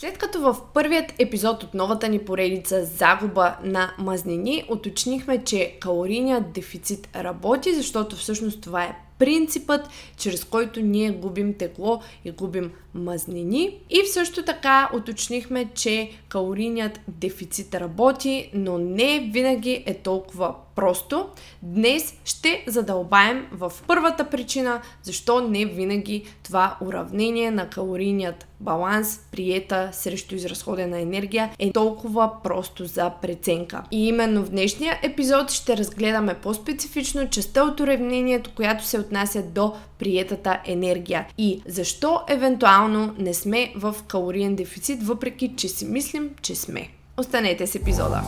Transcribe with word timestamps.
След 0.00 0.18
като 0.18 0.40
в 0.40 0.56
първият 0.74 1.12
епизод 1.18 1.62
от 1.62 1.74
новата 1.74 2.08
ни 2.08 2.18
поредица 2.18 2.84
Загуба 2.84 3.56
на 3.64 3.94
мазнини 3.98 4.64
уточнихме, 4.70 5.44
че 5.44 5.76
калорийният 5.80 6.52
дефицит 6.52 7.08
работи, 7.16 7.74
защото 7.74 8.16
всъщност 8.16 8.60
това 8.60 8.84
е 8.84 8.96
принципът, 9.18 9.88
чрез 10.16 10.44
който 10.44 10.80
ние 10.80 11.10
губим 11.10 11.54
тегло 11.54 12.00
и 12.24 12.30
губим 12.30 12.72
мазнини. 12.94 13.78
И 13.90 14.06
също 14.06 14.42
така 14.42 14.90
уточнихме, 14.94 15.70
че 15.74 16.10
калорийният 16.28 17.00
дефицит 17.08 17.74
работи, 17.74 18.50
но 18.54 18.78
не 18.78 19.30
винаги 19.32 19.84
е 19.86 19.94
толкова 19.94 20.54
просто. 20.76 21.28
Днес 21.62 22.14
ще 22.24 22.64
задълбаем 22.66 23.46
в 23.52 23.72
първата 23.86 24.24
причина, 24.24 24.80
защо 25.02 25.40
не 25.40 25.64
винаги 25.64 26.24
това 26.42 26.76
уравнение 26.80 27.50
на 27.50 27.68
калорийният 27.68 28.46
баланс, 28.60 29.20
приета 29.32 29.88
срещу 29.92 30.34
изразходена 30.34 31.00
енергия 31.00 31.50
е 31.58 31.72
толкова 31.72 32.30
просто 32.42 32.84
за 32.84 33.10
преценка. 33.22 33.82
И 33.90 34.08
именно 34.08 34.44
в 34.44 34.50
днешния 34.50 34.98
епизод 35.02 35.50
ще 35.50 35.76
разгледаме 35.76 36.34
по-специфично 36.34 37.28
частта 37.28 37.64
от 37.64 37.80
уравнението, 37.80 38.50
която 38.56 38.84
се 38.84 38.98
отнася 38.98 39.42
до 39.42 39.72
приетата 39.98 40.58
енергия 40.66 41.26
и 41.38 41.62
защо 41.66 42.20
евентуално 42.28 42.79
не 42.88 43.34
сме 43.34 43.72
в 43.76 43.96
калориен 44.08 44.56
дефицит, 44.56 45.02
въпреки 45.02 45.52
че 45.56 45.68
си 45.68 45.84
мислим, 45.84 46.30
че 46.42 46.54
сме. 46.54 46.88
Останете 47.16 47.66
с 47.66 47.74
епизода! 47.74 48.22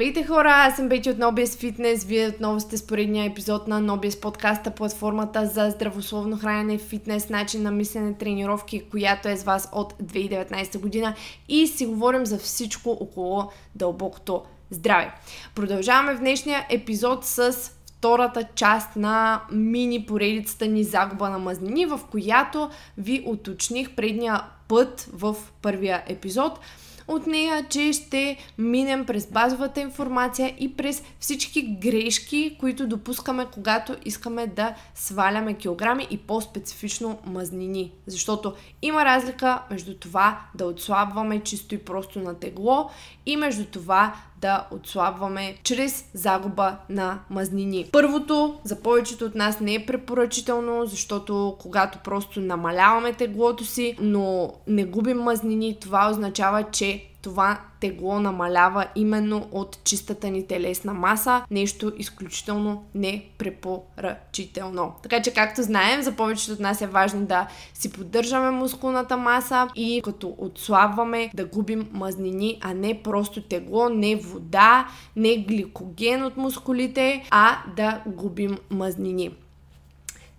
Здравейте 0.00 0.26
хора, 0.26 0.52
аз 0.56 0.76
съм 0.76 0.88
Бети 0.88 1.10
от 1.10 1.16
Nobies 1.16 1.44
Fitness. 1.44 2.06
Вие 2.06 2.28
отново 2.28 2.60
сте 2.60 2.76
с 2.76 2.86
поредния 2.86 3.24
епизод 3.24 3.68
на 3.68 3.82
Nobies 3.82 4.20
подкаста, 4.20 4.70
платформата 4.70 5.46
за 5.46 5.70
здравословно 5.70 6.38
хранене, 6.38 6.78
фитнес, 6.78 7.28
начин 7.28 7.62
на 7.62 7.70
мислене, 7.70 8.14
тренировки, 8.14 8.84
която 8.90 9.28
е 9.28 9.36
с 9.36 9.44
вас 9.44 9.68
от 9.72 9.92
2019 10.02 10.78
година 10.78 11.14
и 11.48 11.66
си 11.66 11.86
говорим 11.86 12.26
за 12.26 12.38
всичко 12.38 12.90
около 12.90 13.50
дълбокото 13.74 14.42
здраве. 14.70 15.12
Продължаваме 15.54 16.14
в 16.14 16.20
днешния 16.20 16.66
епизод 16.70 17.24
с 17.24 17.52
втората 17.86 18.44
част 18.54 18.96
на 18.96 19.42
мини 19.52 20.06
поредицата 20.06 20.66
ни 20.66 20.84
загуба 20.84 21.30
на 21.30 21.38
мазнини, 21.38 21.86
в 21.86 22.00
която 22.10 22.70
ви 22.98 23.24
уточних 23.26 23.94
предния 23.94 24.42
път 24.68 25.08
в 25.12 25.36
първия 25.62 26.02
епизод– 26.06 26.60
от 27.10 27.26
нея, 27.26 27.66
че 27.68 27.92
ще 27.92 28.36
минем 28.58 29.06
през 29.06 29.26
базовата 29.26 29.80
информация 29.80 30.54
и 30.58 30.76
през 30.76 31.02
всички 31.20 31.62
грешки, 31.62 32.56
които 32.60 32.86
допускаме, 32.86 33.46
когато 33.52 33.96
искаме 34.04 34.46
да 34.46 34.74
сваляме 34.94 35.54
килограми 35.54 36.06
и 36.10 36.18
по-специфично 36.18 37.18
мазнини. 37.26 37.92
Защото 38.06 38.54
има 38.82 39.04
разлика 39.04 39.62
между 39.70 39.94
това 39.94 40.40
да 40.54 40.64
отслабваме 40.64 41.40
чисто 41.40 41.74
и 41.74 41.78
просто 41.78 42.18
на 42.18 42.34
тегло 42.34 42.90
и 43.26 43.36
между 43.36 43.64
това 43.64 44.14
да 44.40 44.66
отслабваме 44.70 45.56
чрез 45.62 46.04
загуба 46.14 46.76
на 46.88 47.18
мазнини. 47.30 47.86
Първото 47.92 48.58
за 48.64 48.82
повечето 48.82 49.24
от 49.24 49.34
нас 49.34 49.60
не 49.60 49.74
е 49.74 49.86
препоръчително, 49.86 50.86
защото 50.86 51.56
когато 51.58 51.98
просто 51.98 52.40
намаляваме 52.40 53.12
теглото 53.12 53.64
си, 53.64 53.96
но 54.00 54.52
не 54.66 54.84
губим 54.84 55.18
мазнини, 55.18 55.76
това 55.80 56.10
означава, 56.10 56.64
че 56.72 57.09
това 57.22 57.60
тегло 57.80 58.20
намалява 58.20 58.86
именно 58.94 59.48
от 59.52 59.84
чистата 59.84 60.30
ни 60.30 60.46
телесна 60.46 60.94
маса. 60.94 61.42
Нещо 61.50 61.92
изключително 61.98 62.84
непрепоръчително. 62.94 64.94
Така 65.02 65.22
че, 65.22 65.34
както 65.34 65.62
знаем, 65.62 66.02
за 66.02 66.12
повечето 66.12 66.52
от 66.52 66.60
нас 66.60 66.80
е 66.80 66.86
важно 66.86 67.26
да 67.26 67.46
си 67.74 67.92
поддържаме 67.92 68.50
мускулната 68.50 69.16
маса 69.16 69.68
и 69.74 70.00
като 70.04 70.34
отслабваме 70.38 71.30
да 71.34 71.44
губим 71.44 71.88
мазнини, 71.92 72.58
а 72.60 72.74
не 72.74 73.02
просто 73.02 73.42
тегло, 73.42 73.88
не 73.88 74.16
вода, 74.16 74.88
не 75.16 75.36
гликоген 75.36 76.24
от 76.24 76.36
мускулите, 76.36 77.26
а 77.30 77.58
да 77.76 78.00
губим 78.06 78.58
мазнини. 78.70 79.30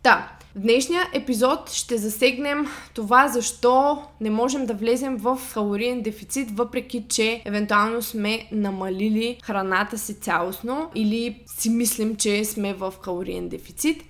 Та, 0.04 0.32
в 0.56 0.60
днешния 0.60 1.08
епизод 1.14 1.70
ще 1.70 1.98
засегнем 1.98 2.68
това 2.94 3.28
защо 3.28 4.04
не 4.22 4.30
можем 4.30 4.66
да 4.66 4.74
влезем 4.74 5.18
в 5.18 5.40
калориен 5.54 6.02
дефицит, 6.02 6.52
въпреки 6.52 7.06
че 7.10 7.42
евентуално 7.46 8.02
сме 8.02 8.48
намалили 8.52 9.38
храната 9.44 9.98
си 9.98 10.20
цялостно 10.20 10.92
или 10.96 11.44
си 11.46 11.70
мислим, 11.70 12.16
че 12.16 12.46
сме 12.46 12.74
в 12.74 12.94
калориен 13.04 13.50
дефицит. 13.50 14.04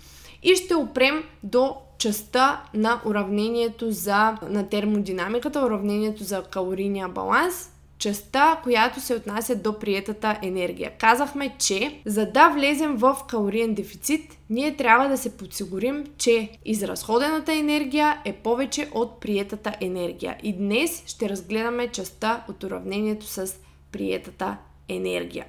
И 0.44 0.56
ще 0.56 0.76
опрем 0.76 1.24
до 1.44 1.76
частта 1.98 2.64
на 2.74 3.02
уравнението 3.06 3.92
за, 3.92 4.38
на 4.50 4.70
термодинамиката, 4.70 5.66
уравнението 5.66 6.24
за 6.24 6.44
калорийния 6.44 7.08
баланс, 7.08 7.72
частта, 8.02 8.60
която 8.64 9.02
се 9.02 9.16
отнася 9.16 9.56
до 9.56 9.80
приетата 9.80 10.40
енергия. 10.42 10.92
Казахме, 10.98 11.56
че 11.60 12.02
за 12.06 12.26
да 12.26 12.50
влезем 12.50 12.96
в 12.96 13.18
калориен 13.28 13.74
дефицит, 13.74 14.38
ние 14.50 14.76
трябва 14.76 15.10
да 15.10 15.18
се 15.18 15.38
подсигурим, 15.38 16.06
че 16.18 16.50
изразходената 16.66 17.54
енергия 17.54 18.22
е 18.26 18.34
повече 18.34 18.90
от 18.94 19.20
приетата 19.22 19.74
енергия. 19.82 20.38
И 20.44 20.54
днес 20.54 21.04
ще 21.08 21.30
разгледаме 21.30 21.88
частта 21.88 22.44
от 22.50 22.64
уравнението 22.64 23.26
с 23.26 23.54
приетата 23.92 24.58
енергия. 24.88 25.46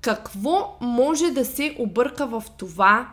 Какво 0.00 0.76
може 0.80 1.30
да 1.30 1.44
се 1.44 1.76
обърка 1.78 2.26
в 2.26 2.44
това 2.58 3.08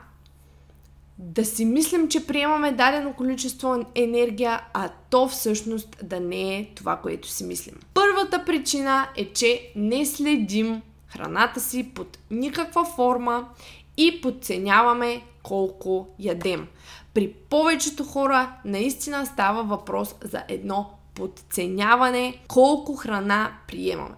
да 1.19 1.45
си 1.45 1.66
мислим, 1.66 2.07
че 2.09 2.28
приемаме 2.28 2.72
дадено 2.72 3.13
количество 3.13 3.85
енергия, 3.95 4.61
а 4.73 4.89
то 5.09 5.28
всъщност 5.28 5.97
да 6.03 6.19
не 6.19 6.57
е 6.57 6.69
това, 6.75 6.97
което 6.97 7.28
си 7.28 7.44
мислим. 7.44 7.75
Първата 7.94 8.45
причина 8.45 9.07
е, 9.17 9.33
че 9.33 9.72
не 9.75 10.06
следим 10.06 10.81
храната 11.07 11.59
си 11.59 11.91
под 11.94 12.17
никаква 12.31 12.85
форма 12.85 13.50
и 13.97 14.22
подценяваме 14.22 15.22
колко 15.44 16.07
ядем. 16.19 16.67
При 17.13 17.33
повечето 17.33 18.03
хора 18.03 18.53
наистина 18.66 19.25
става 19.25 19.63
въпрос 19.63 20.16
за 20.23 20.44
едно 20.47 20.89
подценяване 21.16 22.41
колко 22.47 22.95
храна 22.95 23.51
приемаме. 23.67 24.16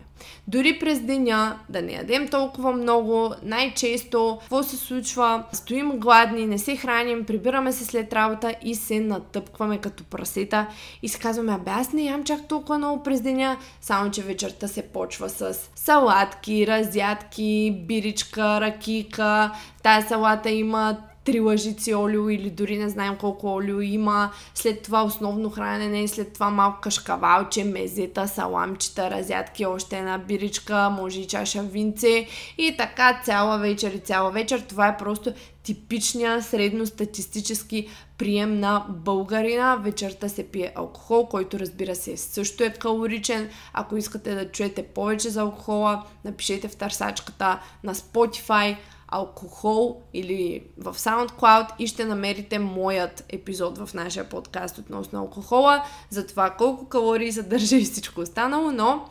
Дори 0.48 0.80
през 0.80 1.00
деня 1.00 1.60
да 1.70 1.82
не 1.82 1.94
ядем 1.94 2.28
толкова 2.28 2.72
много, 2.72 3.34
най-често 3.44 4.38
какво 4.40 4.64
се 4.64 4.78
случва? 4.78 5.44
Стоим 5.54 6.00
гладни, 6.00 6.46
не 6.46 6.58
се 6.58 6.76
храним, 6.76 7.26
прибираме 7.26 7.72
се 7.72 7.86
след 7.86 8.14
работа 8.14 8.56
и 8.64 8.76
се 8.76 9.00
натъпкваме 9.00 9.78
като 9.78 10.04
прасета 10.04 10.68
и 11.02 11.10
си 11.10 11.20
казваме, 11.20 11.54
абе 11.54 11.72
аз 11.72 11.94
не 11.94 12.04
ям 12.04 12.24
чак 12.24 12.48
толкова 12.48 12.78
много 12.78 13.04
през 13.04 13.22
деня, 13.22 13.58
само 13.82 14.12
че 14.12 14.22
вечерта 14.22 14.68
се 14.68 14.82
почва 14.82 15.30
с 15.30 15.56
салатки, 15.76 16.68
разядки, 16.68 17.84
биричка, 17.88 18.62
ракика, 18.62 19.52
тая 19.84 20.02
салата 20.02 20.50
има 20.50 20.98
три 21.32 21.40
лъжици 21.40 21.96
олио 21.96 22.30
или 22.30 22.50
дори 22.50 22.78
не 22.78 22.90
знаем 22.90 23.16
колко 23.20 23.54
олио 23.54 23.82
има. 23.82 24.32
След 24.56 24.82
това 24.82 25.04
основно 25.04 25.50
хранене, 25.50 26.08
след 26.08 26.34
това 26.34 26.50
малко 26.50 26.82
кашкавалче, 26.82 27.64
мезета, 27.64 28.28
саламчета, 28.28 29.12
разядки, 29.12 29.66
още 29.66 29.98
една 29.98 30.18
биричка, 30.18 30.90
може 30.90 31.20
и 31.20 31.28
чаша 31.28 31.64
винце 31.64 32.28
и 32.58 32.76
така 32.78 33.22
цяла 33.26 33.58
вечер 33.58 33.92
и 33.94 34.00
цяла 34.00 34.32
вечер. 34.32 34.60
Това 34.60 34.88
е 34.88 34.98
просто 34.98 35.34
типичния 35.64 36.44
средностатистически 36.44 37.88
прием 38.18 38.60
на 38.60 38.86
българина. 38.90 39.76
Вечерта 39.76 40.30
се 40.30 40.48
пие 40.48 40.72
алкохол, 40.76 41.26
който 41.26 41.60
разбира 41.60 41.96
се 41.96 42.18
също 42.18 42.64
е 42.64 42.70
калоричен. 42.70 43.50
Ако 43.74 43.98
искате 43.98 44.36
да 44.36 44.52
чуете 44.52 44.84
повече 44.84 45.30
за 45.30 45.42
алкохола, 45.42 46.04
напишете 46.26 46.68
в 46.68 46.76
търсачката 46.76 47.60
на 47.84 47.96
Spotify 47.96 48.78
алкохол 49.12 50.02
или 50.14 50.64
в 50.78 50.94
SoundCloud 50.94 51.68
и 51.80 51.88
ще 51.88 52.06
намерите 52.06 52.60
моят 52.60 53.26
епизод 53.30 53.78
в 53.78 53.94
нашия 53.94 54.30
подкаст 54.30 54.78
относно 54.78 55.20
алкохола, 55.20 55.84
за 56.10 56.28
това 56.28 56.50
колко 56.50 56.90
калории 56.90 57.32
съдържа 57.32 57.76
и 57.76 57.84
всичко 57.84 58.22
останало, 58.22 58.72
но 58.72 59.06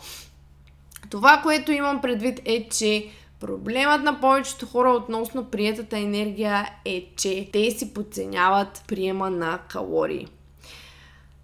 това, 1.10 1.40
което 1.42 1.72
имам 1.72 2.00
предвид 2.00 2.40
е, 2.44 2.68
че 2.68 3.10
Проблемът 3.40 4.02
на 4.02 4.20
повечето 4.20 4.66
хора 4.66 4.90
относно 4.90 5.44
приетата 5.44 5.98
енергия 5.98 6.68
е, 6.84 7.06
че 7.16 7.48
те 7.52 7.70
си 7.70 7.94
подценяват 7.94 8.84
приема 8.88 9.30
на 9.30 9.58
калории. 9.68 10.26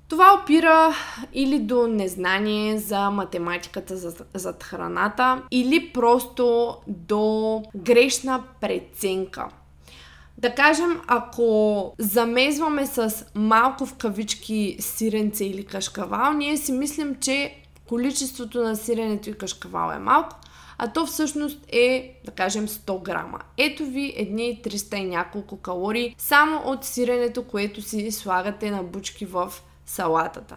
Това 0.09 0.41
опира 0.43 0.95
или 1.33 1.59
до 1.59 1.87
незнание 1.87 2.79
за 2.79 3.11
математиката 3.11 3.97
зад 4.35 4.63
храната, 4.63 5.43
или 5.51 5.93
просто 5.93 6.77
до 6.87 7.63
грешна 7.77 8.43
преценка. 8.61 9.49
Да 10.39 10.55
кажем, 10.55 11.01
ако 11.07 11.95
замезваме 11.99 12.87
с 12.87 13.27
малко 13.35 13.87
в 13.87 13.95
кавички 13.95 14.77
сиренце 14.81 15.45
или 15.45 15.65
кашкавал, 15.65 16.33
ние 16.33 16.57
си 16.57 16.73
мислим, 16.73 17.17
че 17.21 17.55
количеството 17.89 18.63
на 18.63 18.77
сиренето 18.77 19.31
и 19.31 19.35
кашкавал 19.39 19.93
е 19.97 19.99
малко, 19.99 20.37
а 20.79 20.93
то 20.93 21.07
всъщност 21.07 21.59
е, 21.69 22.21
да 22.25 22.31
кажем, 22.31 22.69
100 22.69 23.03
грама. 23.03 23.39
Ето 23.57 23.85
ви 23.85 24.15
едни 24.17 24.61
300 24.65 24.97
и 24.97 25.05
няколко 25.05 25.57
калории 25.57 26.15
само 26.19 26.63
от 26.65 26.85
сиренето, 26.85 27.43
което 27.43 27.83
си 27.83 28.11
слагате 28.11 28.71
на 28.71 28.83
бучки 28.83 29.27
в 29.27 29.53
салатата. 29.87 30.57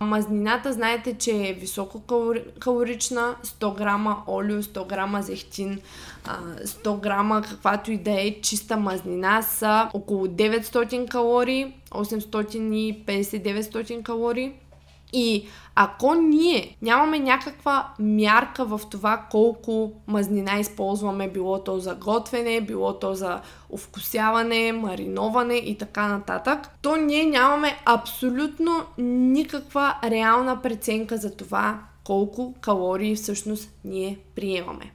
Мазнината, 0.00 0.72
знаете, 0.72 1.18
че 1.18 1.48
е 1.48 1.52
високо 1.52 2.02
калорична, 2.60 3.36
100 3.44 3.76
грама 3.76 4.22
олио, 4.28 4.62
100 4.62 4.86
грама 4.86 5.22
зехтин, 5.22 5.80
100 6.64 7.00
грама 7.00 7.42
каквато 7.42 7.92
и 7.92 7.98
да 7.98 8.10
е 8.10 8.40
чиста 8.40 8.76
мазнина 8.76 9.42
са 9.42 9.90
около 9.94 10.26
900 10.26 11.08
калории, 11.08 11.74
850-900 11.90 14.02
калории. 14.02 14.52
И 15.12 15.46
ако 15.74 16.14
ние 16.14 16.76
нямаме 16.82 17.18
някаква 17.18 17.88
мярка 17.98 18.64
в 18.64 18.80
това 18.90 19.26
колко 19.30 19.92
мазнина 20.06 20.58
използваме, 20.58 21.28
било 21.28 21.64
то 21.64 21.78
за 21.78 21.94
готвене, 21.94 22.60
било 22.60 22.98
то 22.98 23.14
за 23.14 23.40
овкусяване, 23.72 24.72
мариноване 24.72 25.54
и 25.54 25.78
така 25.78 26.08
нататък, 26.08 26.68
то 26.82 26.96
ние 26.96 27.24
нямаме 27.24 27.78
абсолютно 27.84 28.84
никаква 28.98 29.98
реална 30.04 30.62
преценка 30.62 31.16
за 31.16 31.36
това 31.36 31.80
колко 32.04 32.54
калории 32.60 33.16
всъщност 33.16 33.70
ние 33.84 34.18
приемаме. 34.34 34.92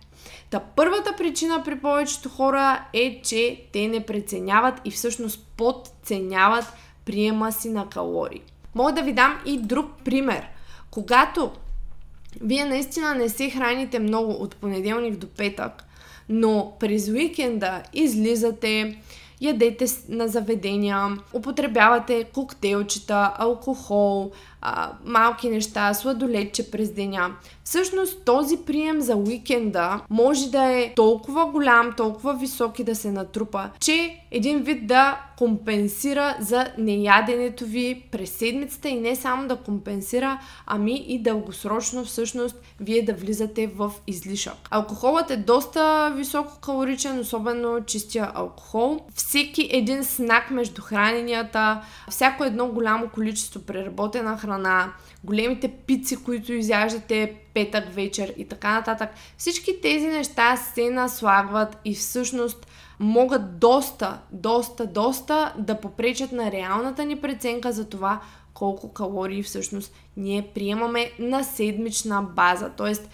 Та 0.50 0.60
първата 0.60 1.16
причина 1.18 1.62
при 1.66 1.80
повечето 1.80 2.30
хора 2.30 2.86
е, 2.94 3.22
че 3.24 3.68
те 3.74 3.88
не 3.88 4.06
преценяват 4.06 4.82
и 4.86 4.92
всъщност 4.92 5.48
подценяват 5.58 6.66
приема 7.06 7.52
си 7.52 7.70
на 7.70 7.90
калории. 7.90 8.42
Мога 8.76 8.92
да 8.92 9.02
ви 9.02 9.14
дам 9.14 9.40
и 9.46 9.58
друг 9.58 9.86
пример. 10.06 10.48
Когато 10.92 11.52
вие 12.42 12.66
наистина 12.66 13.16
не 13.16 13.30
се 13.30 13.50
храните 13.50 14.00
много 14.00 14.32
от 14.32 14.56
понеделник 14.56 15.18
до 15.18 15.28
петък, 15.28 15.86
но 16.30 16.74
през 16.80 17.10
уикенда 17.10 17.84
излизате, 17.94 18.98
ядете 19.42 19.86
на 20.10 20.28
заведения, 20.28 21.18
употребявате 21.34 22.24
коктейлчета, 22.24 23.34
алкохол, 23.38 24.32
а, 24.66 24.92
малки 25.06 25.50
неща, 25.50 25.94
сладолетче 25.94 26.72
през 26.72 26.92
деня. 26.92 27.32
Всъщност 27.64 28.26
този 28.26 28.58
прием 28.58 29.02
за 29.02 29.16
уикенда 29.16 30.00
може 30.10 30.50
да 30.50 30.64
е 30.64 30.94
толкова 30.96 31.46
голям, 31.46 31.94
толкова 31.98 32.34
висок 32.34 32.80
и 32.80 32.84
да 32.84 32.96
се 32.96 33.12
натрупа, 33.12 33.70
че 33.80 34.18
един 34.32 34.60
вид 34.60 34.88
да 34.88 35.20
компенсира 35.38 36.38
за 36.40 36.68
неяденето 36.78 37.66
ви 37.66 38.04
през 38.12 38.32
седмицата 38.32 38.90
и 38.90 39.00
не 39.00 39.16
само 39.16 39.48
да 39.48 39.56
компенсира, 39.56 40.40
ами 40.66 41.06
и 41.08 41.20
дългосрочно 41.20 42.06
всъщност 42.06 42.56
вие 42.80 43.06
да 43.06 43.14
влизате 43.14 43.68
в 43.68 43.92
излишък. 44.08 44.54
Алкохолът 44.70 45.32
е 45.32 45.38
доста 45.38 46.14
високо 46.16 46.60
калоричен, 46.62 47.20
особено 47.20 47.86
чистия 47.86 48.32
алкохол. 48.34 49.00
Всеки 49.16 49.70
един 49.72 50.04
снак 50.04 50.52
между 50.52 50.82
храненията, 50.82 51.82
всяко 52.10 52.44
едно 52.44 52.68
голямо 52.68 53.10
количество 53.10 53.62
преработена 53.62 54.38
храна 54.38 54.53
храна, 54.54 54.94
големите 55.24 55.68
пици, 55.68 56.24
които 56.24 56.54
изяждате 56.54 57.36
петък 57.54 57.90
вечер 57.90 58.34
и 58.38 58.48
така 58.48 58.74
нататък. 58.74 59.10
Всички 59.38 59.82
тези 59.82 60.08
неща 60.08 60.58
се 60.58 60.90
наслагват 60.90 61.78
и 61.86 61.96
всъщност 61.96 62.68
могат 63.00 63.60
доста, 63.60 64.20
доста, 64.32 64.86
доста 64.86 65.54
да 65.58 65.82
попречат 65.82 66.32
на 66.32 66.52
реалната 66.52 67.06
ни 67.06 67.22
преценка 67.22 67.72
за 67.72 67.90
това 67.90 68.22
колко 68.54 68.94
калории 68.94 69.44
всъщност 69.44 69.94
ние 70.18 70.50
приемаме 70.56 71.12
на 71.20 71.44
седмична 71.44 72.22
база. 72.22 72.72
Тоест, 72.78 73.10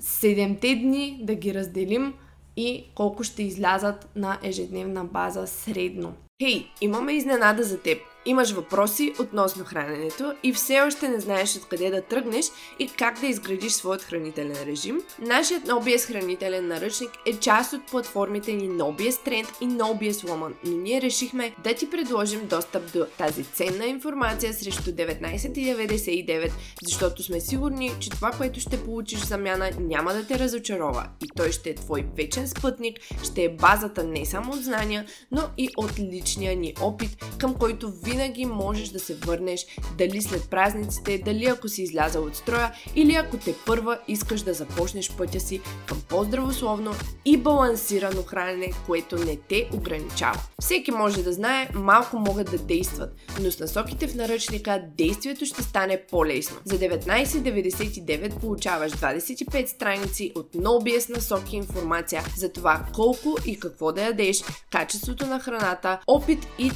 седемте 0.00 0.74
дни 0.74 1.20
да 1.22 1.34
ги 1.34 1.54
разделим 1.54 2.14
и 2.56 2.84
колко 2.94 3.24
ще 3.24 3.42
излязат 3.42 4.08
на 4.16 4.38
ежедневна 4.42 5.04
база 5.04 5.46
средно. 5.46 6.12
Хей, 6.42 6.54
hey, 6.54 6.66
имаме 6.80 7.12
изненада 7.12 7.62
за 7.62 7.78
теб. 7.78 7.98
Имаш 8.24 8.52
въпроси 8.52 9.14
относно 9.18 9.64
храненето 9.64 10.34
и 10.42 10.52
все 10.52 10.80
още 10.80 11.08
не 11.08 11.20
знаеш 11.20 11.56
откъде 11.56 11.90
да 11.90 12.02
тръгнеш 12.02 12.46
и 12.78 12.88
как 12.88 13.20
да 13.20 13.26
изградиш 13.26 13.72
своят 13.72 14.02
хранителен 14.02 14.56
режим? 14.66 15.02
Нашият 15.18 15.64
NoBS 15.64 16.06
хранителен 16.06 16.68
наръчник 16.68 17.10
е 17.26 17.36
част 17.36 17.72
от 17.72 17.86
платформите 17.86 18.52
ни 18.52 18.70
NoBS 18.70 19.10
Trend 19.10 19.46
и 19.60 19.68
NoBS 19.68 20.12
Woman, 20.12 20.52
но 20.64 20.76
ние 20.76 21.00
решихме 21.00 21.54
да 21.64 21.74
ти 21.74 21.90
предложим 21.90 22.46
достъп 22.46 22.92
до 22.92 23.06
тази 23.18 23.44
ценна 23.44 23.86
информация 23.86 24.54
срещу 24.54 24.90
19,99, 24.90 26.50
защото 26.82 27.22
сме 27.22 27.40
сигурни, 27.40 27.92
че 28.00 28.10
това, 28.10 28.30
което 28.30 28.60
ще 28.60 28.84
получиш 28.84 29.18
в 29.18 29.28
замяна 29.28 29.70
няма 29.80 30.12
да 30.12 30.26
те 30.26 30.38
разочарова 30.38 31.08
и 31.24 31.28
той 31.36 31.52
ще 31.52 31.70
е 31.70 31.74
твой 31.74 32.06
вечен 32.16 32.48
спътник, 32.48 32.98
ще 33.24 33.44
е 33.44 33.48
базата 33.48 34.04
не 34.04 34.26
само 34.26 34.52
от 34.52 34.64
знания, 34.64 35.06
но 35.30 35.42
и 35.58 35.68
от 35.76 35.98
личния 35.98 36.56
ни 36.56 36.74
опит, 36.80 37.24
към 37.38 37.54
който 37.54 37.90
винаги 37.90 38.11
винаги 38.12 38.46
можеш 38.46 38.88
да 38.88 39.00
се 39.00 39.14
върнеш, 39.14 39.66
дали 39.98 40.22
след 40.22 40.50
празниците, 40.50 41.18
дали 41.18 41.46
ако 41.46 41.68
си 41.68 41.82
излязал 41.82 42.24
от 42.24 42.36
строя 42.36 42.72
или 42.94 43.14
ако 43.14 43.36
те 43.36 43.54
първа 43.66 43.98
искаш 44.08 44.40
да 44.40 44.54
започнеш 44.54 45.12
пътя 45.12 45.40
си 45.40 45.60
към 45.86 46.02
по-здравословно 46.08 46.94
и 47.24 47.36
балансирано 47.36 48.22
хранене, 48.22 48.72
което 48.86 49.16
не 49.16 49.36
те 49.36 49.68
ограничава. 49.74 50.40
Всеки 50.60 50.90
може 50.90 51.22
да 51.22 51.32
знае, 51.32 51.68
малко 51.74 52.18
могат 52.18 52.50
да 52.50 52.58
действат, 52.58 53.14
но 53.40 53.50
с 53.50 53.58
насоките 53.58 54.06
в 54.06 54.14
наръчника 54.14 54.82
действието 54.98 55.46
ще 55.46 55.62
стане 55.62 56.02
по-лесно. 56.10 56.56
За 56.64 56.78
19,99 56.78 58.40
получаваш 58.40 58.92
25 58.92 59.66
страници 59.66 60.32
от 60.34 60.52
NoBS 60.54 61.14
насоки 61.14 61.56
информация 61.56 62.24
за 62.36 62.52
това 62.52 62.86
колко 62.94 63.36
и 63.46 63.60
какво 63.60 63.92
да 63.92 64.02
ядеш, 64.02 64.42
качеството 64.70 65.26
на 65.26 65.40
храната, 65.40 65.98
опит 66.06 66.46
и 66.58 66.70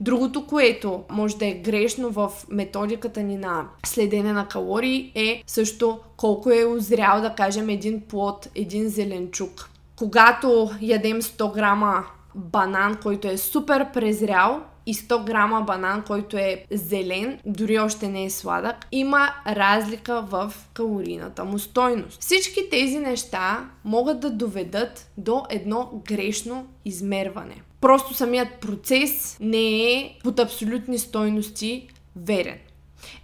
Другото, 0.00 0.46
което 0.46 1.04
може 1.10 1.36
да 1.36 1.46
е 1.46 1.52
грешно 1.52 2.10
в 2.10 2.32
методиката 2.48 3.22
ни 3.22 3.36
на 3.36 3.68
следене 3.86 4.32
на 4.32 4.48
калории 4.48 5.12
е 5.14 5.42
също 5.46 6.00
колко 6.16 6.50
е 6.50 6.64
озрял, 6.64 7.20
да 7.20 7.34
кажем, 7.34 7.68
един 7.68 8.00
плод, 8.00 8.48
един 8.54 8.88
зеленчук. 8.88 9.70
Когато 9.96 10.70
ядем 10.80 11.22
100 11.22 11.54
грама 11.54 12.04
банан, 12.38 12.96
който 13.02 13.28
е 13.28 13.36
супер 13.36 13.92
презрял, 13.92 14.62
и 14.88 14.94
100 14.94 15.24
грама 15.24 15.60
банан, 15.60 16.04
който 16.06 16.36
е 16.36 16.64
зелен, 16.70 17.38
дори 17.46 17.78
още 17.78 18.08
не 18.08 18.24
е 18.24 18.30
сладък, 18.30 18.76
има 18.92 19.30
разлика 19.46 20.22
в 20.22 20.52
калорийната 20.74 21.44
му 21.44 21.58
стойност. 21.58 22.20
Всички 22.20 22.70
тези 22.70 22.98
неща 22.98 23.68
могат 23.84 24.20
да 24.20 24.30
доведат 24.30 25.10
до 25.16 25.44
едно 25.50 26.02
грешно 26.08 26.66
измерване. 26.84 27.62
Просто 27.80 28.14
самият 28.14 28.48
процес 28.60 29.36
не 29.40 29.92
е 29.92 30.18
под 30.24 30.38
абсолютни 30.38 30.98
стойности 30.98 31.88
верен. 32.16 32.58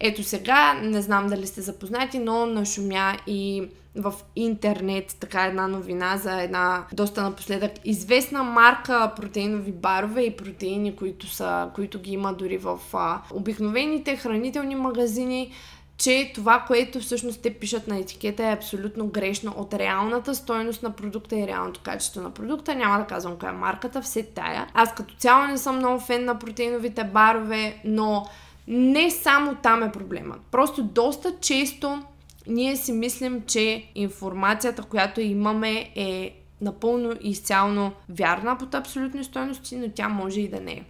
Ето 0.00 0.23
сега, 0.23 0.75
не 0.83 1.02
знам 1.02 1.26
дали 1.26 1.47
сте 1.47 1.61
запознати, 1.61 2.18
но 2.18 2.47
нашумя 2.47 3.16
и 3.26 3.62
в 3.96 4.14
интернет 4.36 5.16
така 5.20 5.44
една 5.44 5.66
новина 5.66 6.16
за 6.16 6.42
една 6.42 6.84
доста 6.92 7.22
напоследък 7.22 7.72
известна 7.84 8.42
марка 8.42 9.12
протеинови 9.16 9.72
барове 9.72 10.22
и 10.22 10.36
протеини, 10.36 10.96
които, 10.96 11.26
са, 11.26 11.70
които 11.74 12.00
ги 12.00 12.12
има 12.12 12.32
дори 12.32 12.58
в 12.58 12.78
а, 12.92 13.22
обикновените 13.32 14.16
хранителни 14.16 14.74
магазини, 14.74 15.52
че 15.96 16.32
това, 16.34 16.64
което 16.66 17.00
всъщност 17.00 17.42
те 17.42 17.54
пишат 17.54 17.88
на 17.88 17.98
етикета 17.98 18.46
е 18.46 18.52
абсолютно 18.52 19.06
грешно 19.06 19.54
от 19.56 19.74
реалната 19.74 20.34
стойност 20.34 20.82
на 20.82 20.90
продукта 20.90 21.36
и 21.36 21.46
реалното 21.46 21.80
качество 21.82 22.20
на 22.20 22.30
продукта. 22.30 22.74
Няма 22.74 22.98
да 22.98 23.04
казвам 23.04 23.38
коя 23.38 23.52
е 23.52 23.54
марката, 23.54 24.02
все 24.02 24.22
тая. 24.22 24.66
Аз 24.74 24.94
като 24.94 25.14
цяло 25.14 25.46
не 25.46 25.58
съм 25.58 25.76
много 25.76 26.00
фен 26.00 26.24
на 26.24 26.38
протеиновите 26.38 27.04
барове, 27.04 27.80
но 27.84 28.26
не 28.68 29.10
само 29.10 29.54
там 29.54 29.82
е 29.82 29.92
проблемът. 29.92 30.40
Просто 30.50 30.82
доста 30.82 31.34
често 31.40 32.02
ние 32.46 32.76
си 32.76 32.92
мислим, 32.92 33.42
че 33.46 33.84
информацията, 33.94 34.82
която 34.82 35.20
имаме 35.20 35.90
е 35.96 36.40
напълно 36.60 37.12
и 37.22 37.30
изцяло 37.30 37.92
вярна 38.08 38.58
под 38.58 38.74
абсолютни 38.74 39.24
стоености, 39.24 39.76
но 39.76 39.88
тя 39.88 40.08
може 40.08 40.40
и 40.40 40.48
да 40.48 40.60
не 40.60 40.72
е. 40.72 40.84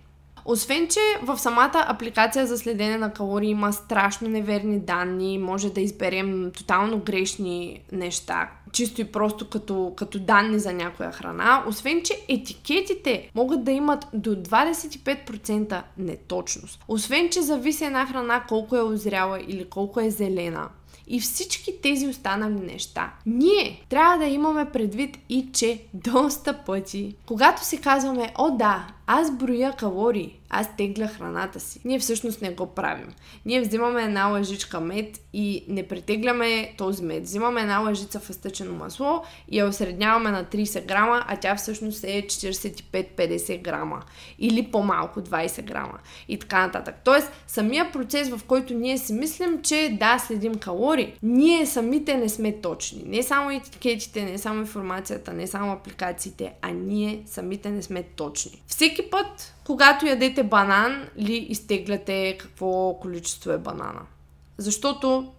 Освен, 0.47 0.89
че 0.89 1.01
в 1.23 1.39
самата 1.39 1.85
апликация 1.89 2.47
за 2.47 2.59
следене 2.59 2.99
на 2.99 3.13
калории 3.13 3.51
има 3.51 3.73
страшно 3.73 4.29
неверни 4.29 4.81
данни, 4.81 5.39
може 5.39 5.71
да 5.71 5.81
изберем 5.81 6.51
тотално 6.57 6.99
грешни 6.99 7.81
неща, 7.93 8.51
чисто 8.73 9.01
и 9.01 9.05
просто 9.05 9.49
като, 9.49 9.93
като 9.97 10.19
данни 10.19 10.59
за 10.59 10.73
някоя 10.73 11.13
храна. 11.13 11.65
Освен, 11.69 12.03
че 12.03 12.25
етикетите 12.29 13.31
могат 13.35 13.65
да 13.65 13.71
имат 13.71 14.07
до 14.13 14.37
25% 14.37 15.83
неточност. 15.99 16.85
Освен, 16.89 17.29
че 17.31 17.43
зависи 17.43 17.85
една 17.85 18.07
храна 18.07 18.45
колко 18.49 18.77
е 18.77 18.83
озряла 18.83 19.41
или 19.49 19.65
колко 19.65 20.01
е 20.01 20.11
зелена 20.11 20.69
и 21.07 21.21
всички 21.21 21.81
тези 21.83 22.09
останали 22.09 22.55
неща. 22.55 23.13
Ние 23.27 23.85
трябва 23.89 24.19
да 24.19 24.25
имаме 24.25 24.71
предвид 24.71 25.19
и, 25.29 25.49
че 25.53 25.83
доста 25.95 26.65
пъти, 26.65 27.15
когато 27.27 27.65
си 27.65 27.81
казваме, 27.81 28.33
о 28.39 28.51
да, 28.51 28.87
аз 29.07 29.37
броя 29.37 29.73
калории, 29.73 30.39
аз 30.51 30.77
тегля 30.77 31.07
храната 31.07 31.61
си. 31.61 31.81
Ние 31.85 31.99
всъщност 31.99 32.43
не 32.43 32.51
го 32.51 32.67
правим. 32.67 33.09
Ние 33.47 33.61
взимаме 33.61 34.03
една 34.03 34.27
лъжичка 34.27 34.81
мед 34.81 35.21
и 35.33 35.65
не 35.69 35.89
притегляме 35.89 36.75
този 36.79 37.05
мед. 37.05 37.23
Взимаме 37.23 37.61
една 37.61 37.79
лъжица 37.79 38.21
фъстъчено 38.21 38.75
масло 38.75 39.23
и 39.49 39.59
я 39.59 39.67
осредняваме 39.67 40.31
на 40.31 40.45
30 40.45 40.87
грама, 40.87 41.25
а 41.29 41.37
тя 41.37 41.57
всъщност 41.57 42.05
е 42.05 42.23
45-50 42.27 43.63
грама. 43.63 44.03
Или 44.39 44.63
по-малко 44.63 45.21
20 45.21 45.63
грама. 45.63 45.99
И 46.29 46.39
така 46.39 46.67
нататък. 46.67 46.95
Тоест, 47.05 47.33
самия 47.47 47.93
процес, 47.93 48.29
в 48.29 48.41
който 48.47 48.75
ние 48.75 48.99
си 48.99 49.13
мислим, 49.13 49.63
че 49.63 49.97
да, 50.01 50.19
следим 50.19 50.55
калории, 50.55 51.15
ние 51.23 51.67
самите 51.67 52.17
не 52.17 52.29
сме 52.29 52.61
точни. 52.61 53.03
Не 53.07 53.23
само 53.23 53.51
етикетите, 53.51 54.25
не 54.25 54.39
само 54.39 54.61
информацията, 54.61 55.33
не 55.33 55.47
само 55.47 55.73
апликациите, 55.73 56.53
а 56.63 56.71
ние 56.71 57.23
самите 57.27 57.71
не 57.71 57.83
сме 57.83 58.03
точни. 58.03 58.63
Всеки 58.67 58.94
път, 59.03 59.55
когато 59.65 60.07
ядете 60.07 60.43
банан, 60.43 61.09
ли 61.19 61.37
изтегляте 61.37 62.39
какво 62.39 62.99
количество 63.01 63.51
е 63.51 63.59
банана? 63.59 64.01
Защото 64.59 65.33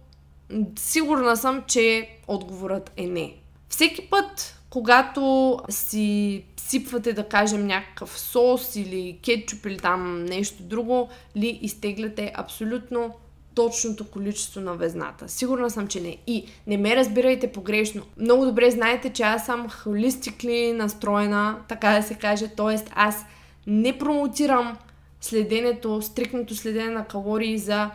сигурна 0.78 1.36
съм, 1.36 1.64
че 1.66 2.08
отговорът 2.28 2.92
е 2.96 3.06
не. 3.06 3.34
Всеки 3.68 4.10
път, 4.10 4.60
когато 4.70 5.58
си 5.68 6.44
сипвате, 6.56 7.12
да 7.12 7.28
кажем, 7.28 7.66
някакъв 7.66 8.20
сос 8.20 8.76
или 8.76 9.18
кетчуп 9.22 9.66
или 9.66 9.78
там 9.78 10.24
нещо 10.24 10.62
друго, 10.62 11.08
ли 11.36 11.58
изтегляте 11.62 12.32
абсолютно 12.34 13.14
точното 13.54 14.10
количество 14.10 14.60
на 14.60 14.74
везната. 14.74 15.28
Сигурна 15.28 15.70
съм, 15.70 15.86
че 15.86 16.00
не. 16.00 16.16
И 16.26 16.44
не 16.66 16.76
ме 16.76 16.96
разбирайте 16.96 17.52
погрешно. 17.52 18.02
Много 18.16 18.44
добре 18.44 18.70
знаете, 18.70 19.12
че 19.12 19.22
аз 19.22 19.46
съм 19.46 19.70
холистикли 19.70 20.72
настроена, 20.72 21.58
така 21.68 21.90
да 21.90 22.02
се 22.02 22.14
каже. 22.14 22.48
Тоест, 22.56 22.90
аз 22.94 23.24
не 23.66 23.98
промотирам 23.98 24.76
следенето, 25.20 26.02
стрикното 26.02 26.54
следене 26.54 26.90
на 26.90 27.04
калории 27.04 27.58
за 27.58 27.90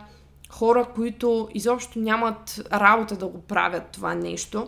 хора, 0.50 0.88
които 0.94 1.48
изобщо 1.54 1.98
нямат 1.98 2.68
работа 2.72 3.16
да 3.16 3.26
го 3.26 3.42
правят 3.42 3.86
това 3.92 4.14
нещо. 4.14 4.66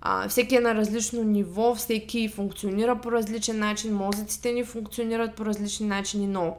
А, 0.00 0.28
всеки 0.28 0.56
е 0.56 0.60
на 0.60 0.74
различно 0.74 1.22
ниво, 1.22 1.74
всеки 1.74 2.28
функционира 2.28 3.00
по 3.00 3.12
различен 3.12 3.58
начин, 3.58 3.94
мозъците 3.94 4.52
ни 4.52 4.64
функционират 4.64 5.34
по 5.34 5.44
различни 5.44 5.86
начини, 5.86 6.26
но 6.26 6.56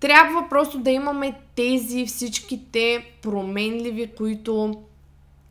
трябва 0.00 0.48
просто 0.50 0.78
да 0.78 0.90
имаме 0.90 1.34
тези 1.54 2.06
всичките 2.06 3.14
променливи, 3.22 4.10
които 4.16 4.82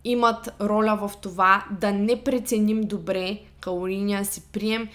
имат 0.03 0.49
роля 0.61 0.95
в 1.01 1.11
това 1.21 1.65
да 1.79 1.91
не 1.91 2.23
преценим 2.23 2.81
добре 2.81 3.39
калорийния 3.59 4.25
си 4.25 4.43
прием 4.51 4.89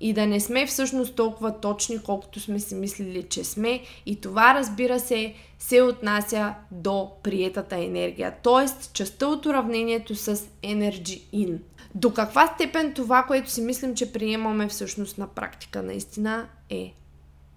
и 0.00 0.12
да 0.12 0.26
не 0.26 0.40
сме 0.40 0.66
всъщност 0.66 1.14
толкова 1.14 1.60
точни, 1.60 2.02
колкото 2.02 2.40
сме 2.40 2.58
си 2.58 2.74
мислили, 2.74 3.22
че 3.22 3.44
сме. 3.44 3.80
И 4.06 4.20
това, 4.20 4.54
разбира 4.54 5.00
се, 5.00 5.34
се 5.58 5.82
отнася 5.82 6.54
до 6.70 7.10
приетата 7.22 7.76
енергия, 7.76 8.34
т.е. 8.42 8.88
частта 8.92 9.26
от 9.26 9.46
уравнението 9.46 10.14
с 10.14 10.36
Energy 10.62 11.22
In. 11.34 11.58
До 11.94 12.14
каква 12.14 12.46
степен 12.46 12.94
това, 12.94 13.22
което 13.22 13.50
си 13.50 13.60
мислим, 13.60 13.94
че 13.94 14.12
приемаме 14.12 14.68
всъщност 14.68 15.18
на 15.18 15.26
практика 15.26 15.82
наистина 15.82 16.48
е 16.70 16.94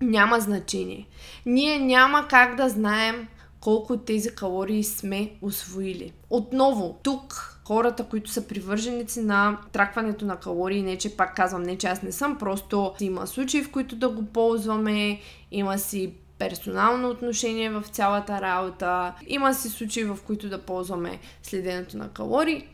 Няма 0.00 0.40
значение. 0.40 1.06
Ние 1.46 1.78
няма 1.78 2.28
как 2.28 2.56
да 2.56 2.68
знаем 2.68 3.28
колко 3.60 3.92
от 3.92 4.04
тези 4.04 4.34
калории 4.34 4.84
сме 4.84 5.30
освоили. 5.42 6.12
Отново, 6.30 6.98
тук 7.02 7.58
хората, 7.64 8.04
които 8.04 8.30
са 8.30 8.46
привърженици 8.46 9.20
на 9.20 9.58
тракването 9.72 10.24
на 10.24 10.36
калории, 10.36 10.82
не 10.82 10.98
че 10.98 11.16
пак 11.16 11.36
казвам, 11.36 11.62
не 11.62 11.78
че 11.78 11.86
аз 11.86 12.02
не 12.02 12.12
съм, 12.12 12.38
просто 12.38 12.94
има 13.00 13.26
случаи, 13.26 13.62
в 13.62 13.70
които 13.70 13.96
да 13.96 14.08
го 14.08 14.24
ползваме, 14.24 15.20
има 15.50 15.78
си 15.78 16.12
персонално 16.38 17.08
отношение 17.08 17.70
в 17.70 17.84
цялата 17.90 18.40
работа, 18.40 19.14
има 19.26 19.54
си 19.54 19.68
случаи, 19.68 20.04
в 20.04 20.18
които 20.26 20.48
да 20.48 20.62
ползваме 20.62 21.18
следенето 21.42 21.96
на 21.96 22.08
калории, 22.08 22.68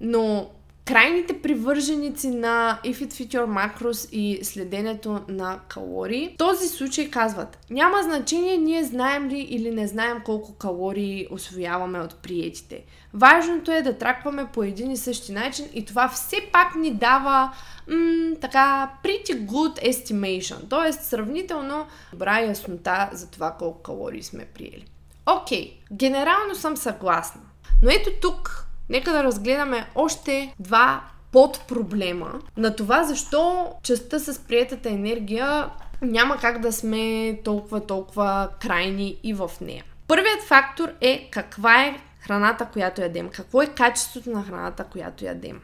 но 0.00 0.50
крайните 0.84 1.42
привърженици 1.42 2.30
на 2.30 2.80
If 2.84 2.94
It 2.94 3.12
Fit 3.12 3.34
Your 3.34 3.46
Macros 3.46 4.10
и 4.12 4.44
следенето 4.44 5.20
на 5.28 5.60
калории, 5.68 6.32
в 6.34 6.36
този 6.36 6.68
случай 6.68 7.10
казват, 7.10 7.58
няма 7.70 8.02
значение 8.02 8.56
ние 8.56 8.84
знаем 8.84 9.28
ли 9.28 9.38
или 9.38 9.70
не 9.70 9.86
знаем 9.86 10.20
колко 10.24 10.54
калории 10.54 11.26
освояваме 11.30 12.00
от 12.00 12.22
приетите. 12.22 12.84
Важното 13.14 13.72
е 13.72 13.82
да 13.82 13.98
тракваме 13.98 14.46
по 14.52 14.62
един 14.62 14.90
и 14.90 14.96
същи 14.96 15.32
начин 15.32 15.66
и 15.74 15.84
това 15.84 16.08
все 16.08 16.36
пак 16.52 16.74
ни 16.74 16.94
дава 16.94 17.52
м- 17.88 18.36
така 18.40 18.92
pretty 19.04 19.46
good 19.46 19.90
estimation, 19.90 20.70
т.е. 20.70 20.92
сравнително 20.92 21.86
добра 22.12 22.40
яснота 22.40 23.10
за 23.12 23.30
това 23.30 23.50
колко 23.58 23.82
калории 23.82 24.22
сме 24.22 24.44
приели. 24.44 24.86
Окей, 25.26 25.64
okay, 25.64 25.96
генерално 25.96 26.54
съм 26.54 26.76
съгласна. 26.76 27.40
Но 27.82 27.90
ето 27.90 28.10
тук 28.20 28.66
Нека 28.88 29.12
да 29.12 29.24
разгледаме 29.24 29.86
още 29.94 30.54
два 30.60 31.04
подпроблема 31.32 32.32
на 32.56 32.76
това 32.76 33.04
защо 33.04 33.72
частта 33.82 34.18
с 34.18 34.38
приятата 34.38 34.88
енергия 34.88 35.70
няма 36.02 36.36
как 36.36 36.60
да 36.60 36.72
сме 36.72 37.38
толкова, 37.44 37.86
толкова 37.86 38.48
крайни 38.60 39.16
и 39.22 39.34
в 39.34 39.50
нея. 39.60 39.84
Първият 40.08 40.42
фактор 40.42 40.92
е 41.00 41.28
каква 41.30 41.84
е 41.84 42.00
храната, 42.20 42.68
която 42.72 43.00
ядем. 43.00 43.28
Какво 43.28 43.62
е 43.62 43.66
качеството 43.66 44.30
на 44.30 44.42
храната, 44.42 44.84
която 44.84 45.24
ядем. 45.24 45.60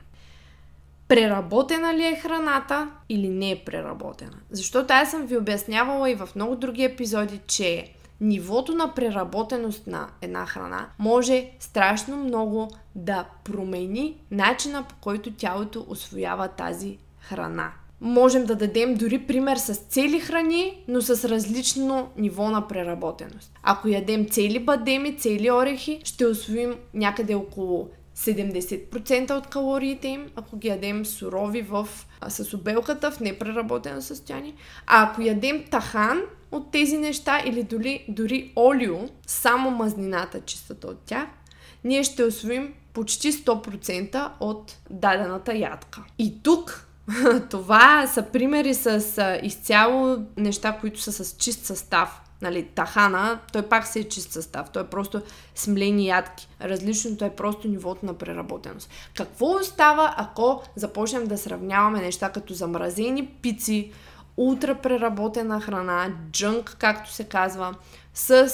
Преработена 1.09 1.95
ли 1.95 2.05
е 2.05 2.21
храната 2.23 2.91
или 3.09 3.29
не 3.29 3.51
е 3.51 3.63
преработена? 3.65 4.37
Защото 4.51 4.95
аз 4.95 5.11
съм 5.11 5.27
ви 5.27 5.37
обяснявала 5.37 6.11
и 6.11 6.15
в 6.15 6.29
много 6.35 6.57
други 6.57 6.85
епизоди, 6.85 7.41
че 7.47 7.93
нивото 8.21 8.75
на 8.75 8.95
преработеност 8.95 9.87
на 9.87 10.09
една 10.21 10.47
храна 10.47 10.87
може 10.99 11.51
страшно 11.61 12.17
много 12.17 12.71
да 12.95 13.25
промени 13.45 14.17
начина 14.31 14.83
по 14.83 14.95
който 15.01 15.33
тялото 15.33 15.87
освоява 15.89 16.49
тази 16.49 16.99
храна. 17.21 17.73
Можем 18.01 18.45
да 18.45 18.55
дадем 18.55 18.95
дори 18.95 19.19
пример 19.19 19.57
с 19.57 19.75
цели 19.75 20.21
храни, 20.21 20.85
но 20.89 21.01
с 21.01 21.29
различно 21.29 22.09
ниво 22.17 22.51
на 22.51 22.69
преработеност. 22.69 23.53
Ако 23.63 23.89
ядем 23.89 24.29
цели 24.29 24.59
бадеми, 24.59 25.19
цели 25.19 25.51
орехи, 25.51 26.01
ще 26.05 26.27
освоим 26.27 26.75
някъде 26.95 27.35
около 27.35 27.89
70% 28.17 29.31
от 29.31 29.47
калориите 29.47 30.09
им, 30.09 30.27
ако 30.37 30.57
ги 30.57 30.69
ядем 30.69 31.07
сурови 31.07 31.63
в, 31.63 31.89
а, 32.21 32.31
с 32.31 32.55
обелката 32.55 33.11
в 33.11 33.21
непреработено 33.21 34.03
състояние. 34.03 34.55
А 34.87 35.03
ако 35.03 35.23
ядем 35.23 35.65
тахан 35.71 36.23
от 36.53 36.71
тези 36.71 36.99
неща 36.99 37.43
или 37.45 37.63
дори, 37.63 38.05
дори 38.09 38.53
олио, 38.57 38.99
само 39.27 39.71
мазнината 39.71 40.41
чистата 40.41 40.87
от 40.87 40.99
тях, 41.07 41.27
ние 41.85 42.05
ще 42.05 42.25
освоим 42.25 42.75
почти 42.93 43.33
100% 43.33 44.31
от 44.41 44.79
дадената 44.91 45.55
ядка. 45.55 46.01
И 46.19 46.43
тук 46.43 46.89
това 47.51 48.07
са 48.07 48.23
примери 48.23 48.75
с 48.75 49.39
изцяло 49.43 50.19
неща, 50.37 50.79
които 50.81 51.01
са 51.01 51.25
с 51.25 51.37
чист 51.37 51.65
състав 51.65 52.21
нали, 52.43 52.63
тахана, 52.65 53.39
той 53.53 53.63
пак 53.63 53.87
се 53.87 54.01
е 54.01 54.09
чист 54.09 54.33
състав. 54.33 54.71
Той 54.71 54.83
е 54.83 54.87
просто 54.87 55.23
смлени 55.55 56.07
ядки. 56.07 56.49
Различното 56.61 57.25
е 57.25 57.31
просто 57.31 57.69
нивото 57.69 58.07
на 58.07 58.15
преработеност. 58.15 58.91
Какво 59.15 59.47
остава, 59.47 60.15
ако 60.17 60.63
започнем 60.77 61.27
да 61.27 61.39
сравняваме 61.39 62.01
неща 62.01 62.33
като 62.33 62.55
замразени 62.55 63.27
пици, 63.27 63.93
ултрапреработена 64.41 65.61
храна, 65.61 66.13
джънк, 66.33 66.77
както 66.79 67.13
се 67.13 67.25
казва, 67.25 67.75
с 68.15 68.51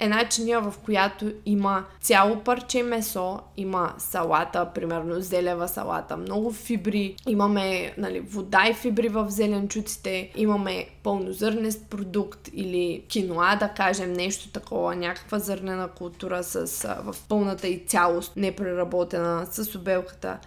една 0.00 0.28
чиния, 0.28 0.60
в 0.60 0.74
която 0.84 1.32
има 1.46 1.84
цяло 2.00 2.40
парче 2.40 2.82
месо, 2.82 3.40
има 3.56 3.94
салата, 3.98 4.70
примерно 4.74 5.20
зелева 5.20 5.68
салата, 5.68 6.16
много 6.16 6.52
фибри, 6.52 7.16
имаме 7.28 7.94
нали, 7.98 8.20
вода 8.20 8.68
и 8.68 8.74
фибри 8.74 9.08
в 9.08 9.30
зеленчуците, 9.30 10.32
имаме 10.36 10.86
пълнозърнест 11.02 11.90
продукт 11.90 12.48
или 12.52 13.04
киноа, 13.08 13.56
да 13.56 13.68
кажем, 13.68 14.12
нещо 14.12 14.50
такова, 14.50 14.96
някаква 14.96 15.38
зърнена 15.38 15.88
култура 15.88 16.42
с, 16.42 16.84
в 17.04 17.14
пълната 17.28 17.68
и 17.68 17.84
цялост, 17.86 18.36
непреработена 18.36 19.46
с 19.50 19.74
обелката. 19.74 20.38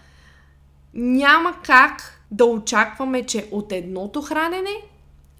Няма 0.94 1.54
как 1.62 2.20
да 2.30 2.44
очакваме, 2.44 3.26
че 3.26 3.48
от 3.52 3.72
едното 3.72 4.22
хранене 4.22 4.74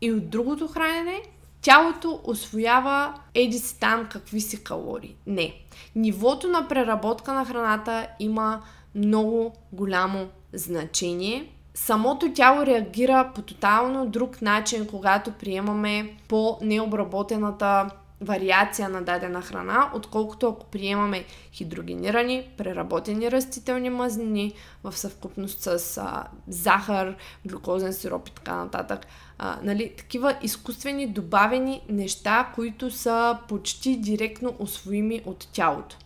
и 0.00 0.12
от 0.12 0.30
другото 0.30 0.68
хранене 0.68 1.22
тялото 1.62 2.20
освоява 2.24 3.14
еди 3.34 3.58
си 3.58 3.80
там 3.80 4.08
какви 4.10 4.40
си 4.40 4.64
калории. 4.64 5.16
Не. 5.26 5.54
Нивото 5.96 6.48
на 6.48 6.68
преработка 6.68 7.32
на 7.32 7.44
храната 7.44 8.06
има 8.20 8.62
много 8.94 9.54
голямо 9.72 10.28
значение. 10.52 11.50
Самото 11.74 12.32
тяло 12.32 12.66
реагира 12.66 13.32
по 13.34 13.42
тотално 13.42 14.06
друг 14.06 14.42
начин, 14.42 14.86
когато 14.86 15.32
приемаме 15.32 16.16
по 16.28 16.58
необработената 16.62 17.90
вариация 18.24 18.88
на 18.88 19.02
дадена 19.02 19.42
храна, 19.42 19.90
отколкото 19.94 20.48
ако 20.48 20.66
приемаме 20.66 21.24
хидрогенирани, 21.52 22.48
преработени 22.56 23.30
растителни 23.30 23.90
мазнини 23.90 24.52
в 24.84 24.98
съвкупност 24.98 25.60
с 25.60 25.98
а, 25.98 26.24
захар, 26.48 27.16
глюкозен 27.46 27.92
сироп 27.92 28.28
и 28.28 28.32
така 28.32 28.54
нататък. 28.54 29.06
А, 29.38 29.58
нали, 29.62 29.92
такива 29.96 30.36
изкуствени 30.42 31.06
добавени 31.06 31.82
неща, 31.88 32.48
които 32.54 32.90
са 32.90 33.38
почти 33.48 33.96
директно 33.96 34.54
освоими 34.58 35.22
от 35.26 35.48
тялото. 35.52 35.96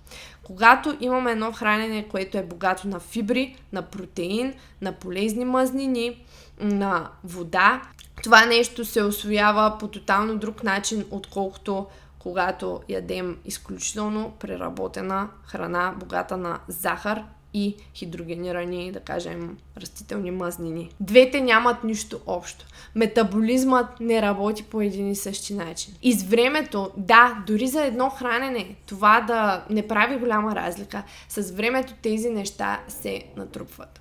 Когато 0.42 0.96
имаме 1.00 1.32
едно 1.32 1.52
хранене, 1.52 2.08
което 2.08 2.38
е 2.38 2.42
богато 2.42 2.88
на 2.88 3.00
фибри, 3.00 3.56
на 3.72 3.82
протеин, 3.82 4.54
на 4.80 4.92
полезни 4.92 5.44
мазнини, 5.44 6.24
на 6.60 7.10
вода, 7.24 7.82
това 8.22 8.46
нещо 8.46 8.84
се 8.84 9.02
освоява 9.02 9.76
по 9.80 9.88
тотално 9.88 10.36
друг 10.36 10.62
начин, 10.62 11.04
отколкото 11.10 11.86
когато 12.18 12.80
ядем 12.88 13.38
изключително 13.44 14.32
преработена 14.40 15.28
храна, 15.44 15.94
богата 15.98 16.36
на 16.36 16.58
захар 16.68 17.24
и 17.54 17.76
хидрогенирани, 17.94 18.92
да 18.92 19.00
кажем, 19.00 19.56
растителни 19.76 20.30
мазнини. 20.30 20.90
Двете 21.00 21.40
нямат 21.40 21.84
нищо 21.84 22.20
общо. 22.26 22.66
Метаболизмът 22.94 24.00
не 24.00 24.22
работи 24.22 24.62
по 24.62 24.80
един 24.80 25.10
и 25.10 25.16
същи 25.16 25.54
начин. 25.54 25.94
И 26.02 26.12
с 26.12 26.22
времето, 26.22 26.90
да, 26.96 27.44
дори 27.46 27.66
за 27.66 27.84
едно 27.84 28.10
хранене, 28.10 28.76
това 28.86 29.20
да 29.20 29.64
не 29.70 29.88
прави 29.88 30.16
голяма 30.16 30.54
разлика, 30.54 31.02
с 31.28 31.50
времето 31.50 31.94
тези 32.02 32.30
неща 32.30 32.80
се 32.88 33.22
натрупват. 33.36 34.00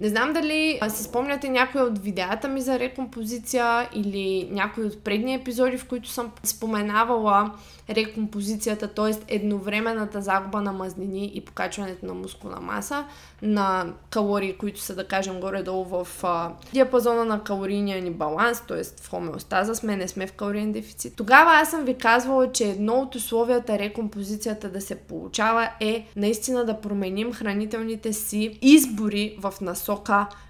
Не 0.00 0.08
знам 0.08 0.32
дали 0.32 0.80
си 0.88 1.02
спомняте 1.02 1.48
някои 1.48 1.80
от 1.80 1.98
видеята 1.98 2.48
ми 2.48 2.60
за 2.60 2.78
рекомпозиция 2.78 3.88
или 3.94 4.48
някои 4.50 4.84
от 4.84 5.04
предни 5.04 5.34
епизоди, 5.34 5.78
в 5.78 5.88
които 5.88 6.08
съм 6.08 6.30
споменавала 6.42 7.50
рекомпозицията, 7.90 8.88
т.е. 8.88 9.34
едновременната 9.34 10.22
загуба 10.22 10.60
на 10.60 10.72
мазнини 10.72 11.30
и 11.34 11.40
покачването 11.40 12.06
на 12.06 12.14
мускулна 12.14 12.60
маса, 12.60 13.04
на 13.42 13.86
калории, 14.10 14.56
които 14.58 14.80
са, 14.80 14.94
да 14.94 15.04
кажем, 15.04 15.40
горе-долу 15.40 15.84
в 15.84 16.08
а, 16.22 16.52
диапазона 16.72 17.24
на 17.24 17.44
калорийния 17.44 18.02
ни 18.02 18.10
баланс, 18.10 18.60
т.е. 18.60 18.84
в 18.84 19.10
хомеостаза 19.10 19.74
сме, 19.74 19.96
не 19.96 20.08
сме 20.08 20.26
в 20.26 20.32
калориен 20.32 20.72
дефицит. 20.72 21.16
Тогава 21.16 21.50
аз 21.50 21.70
съм 21.70 21.84
ви 21.84 21.94
казвала, 21.94 22.52
че 22.52 22.64
едно 22.64 22.94
от 22.94 23.14
условията 23.14 23.78
рекомпозицията 23.78 24.68
да 24.68 24.80
се 24.80 24.94
получава 24.94 25.68
е 25.80 26.06
наистина 26.16 26.64
да 26.64 26.80
променим 26.80 27.32
хранителните 27.32 28.12
си 28.12 28.58
избори 28.62 29.36
в 29.40 29.54
насока 29.60 29.89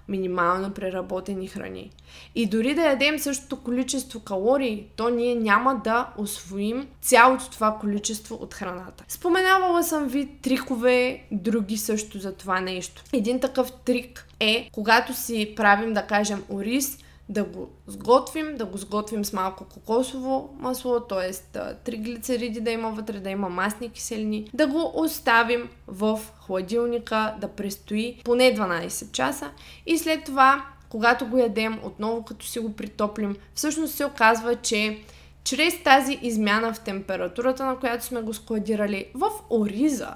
минимално 0.07 0.71
преработени 0.71 1.47
храни. 1.47 1.91
И 2.35 2.45
дори 2.45 2.75
да 2.75 2.81
ядем 2.81 3.19
същото 3.19 3.63
количество 3.63 4.19
калории, 4.19 4.87
то 4.95 5.09
ние 5.09 5.35
няма 5.35 5.81
да 5.83 6.09
освоим 6.17 6.87
цялото 7.01 7.49
това 7.51 7.77
количество 7.81 8.35
от 8.35 8.53
храната. 8.53 9.03
Споменавала 9.07 9.83
съм 9.83 10.07
ви 10.07 10.29
трикове, 10.41 11.23
други 11.31 11.77
също 11.77 12.19
за 12.19 12.33
това 12.33 12.61
нещо. 12.61 13.03
Един 13.13 13.39
такъв 13.39 13.71
трик 13.85 14.27
е, 14.39 14.69
когато 14.71 15.13
си 15.13 15.53
правим, 15.55 15.93
да 15.93 16.01
кажем, 16.01 16.43
ориз, 16.49 16.97
да 17.31 17.43
го 17.43 17.69
сготвим, 17.87 18.57
да 18.57 18.65
го 18.65 18.77
сготвим 18.77 19.25
с 19.25 19.33
малко 19.33 19.65
кокосово 19.65 20.55
масло, 20.59 20.99
т.е. 20.99 21.59
триглицериди 21.73 22.61
да 22.61 22.71
има 22.71 22.91
вътре, 22.91 23.19
да 23.19 23.29
има 23.29 23.49
масни 23.49 23.89
киселини, 23.89 24.49
да 24.53 24.67
го 24.67 24.91
оставим 24.95 25.69
в 25.87 26.19
хладилника 26.39 27.35
да 27.41 27.47
престои 27.47 28.21
поне 28.25 28.55
12 28.55 29.11
часа 29.11 29.51
и 29.85 29.97
след 29.97 30.23
това 30.23 30.65
когато 30.89 31.27
го 31.27 31.37
ядем, 31.37 31.79
отново 31.83 32.23
като 32.23 32.45
си 32.45 32.59
го 32.59 32.73
притоплим, 32.73 33.35
всъщност 33.55 33.95
се 33.95 34.05
оказва, 34.05 34.55
че 34.55 35.03
чрез 35.43 35.83
тази 35.83 36.19
измяна 36.21 36.73
в 36.73 36.79
температурата, 36.79 37.65
на 37.65 37.79
която 37.79 38.05
сме 38.05 38.21
го 38.21 38.33
складирали 38.33 39.05
в 39.13 39.29
ориза, 39.49 40.13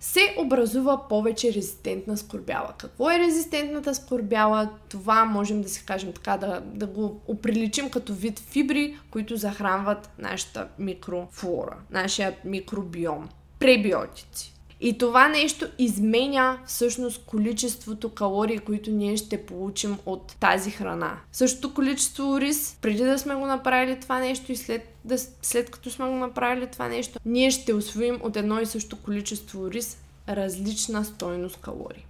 се 0.00 0.34
образува 0.38 1.08
повече 1.08 1.52
резистентна 1.52 2.16
скорбяла. 2.16 2.74
Какво 2.78 3.10
е 3.10 3.18
резистентната 3.18 3.94
скорбяла? 3.94 4.70
Това 4.88 5.24
можем 5.24 5.62
да 5.62 5.68
си 5.68 5.86
кажем 5.86 6.12
така, 6.12 6.36
да, 6.36 6.60
да 6.60 6.86
го 6.86 7.20
оприличим 7.26 7.90
като 7.90 8.14
вид 8.14 8.38
фибри, 8.38 8.98
които 9.10 9.36
захранват 9.36 10.10
нашата 10.18 10.68
микрофлора, 10.78 11.76
нашия 11.90 12.36
микробиом. 12.44 13.28
Пребиотици. 13.58 14.57
И 14.80 14.98
това 14.98 15.28
нещо 15.28 15.66
изменя 15.78 16.58
всъщност 16.66 17.24
количеството 17.26 18.08
калории, 18.08 18.58
които 18.58 18.90
ние 18.90 19.16
ще 19.16 19.46
получим 19.46 19.98
от 20.06 20.36
тази 20.40 20.70
храна. 20.70 21.16
Същото 21.32 21.74
количество 21.74 22.40
рис, 22.40 22.78
преди 22.80 23.04
да 23.04 23.18
сме 23.18 23.34
го 23.34 23.46
направили 23.46 24.00
това 24.00 24.18
нещо 24.18 24.52
и 24.52 24.56
след, 24.56 24.96
да, 25.04 25.18
след 25.42 25.70
като 25.70 25.90
сме 25.90 26.06
го 26.06 26.14
направили 26.14 26.66
това 26.66 26.88
нещо, 26.88 27.20
ние 27.24 27.50
ще 27.50 27.74
освоим 27.74 28.18
от 28.22 28.36
едно 28.36 28.60
и 28.60 28.66
също 28.66 29.02
количество 29.02 29.70
рис 29.70 29.98
различна 30.28 31.04
стойност 31.04 31.56
калории. 31.56 32.06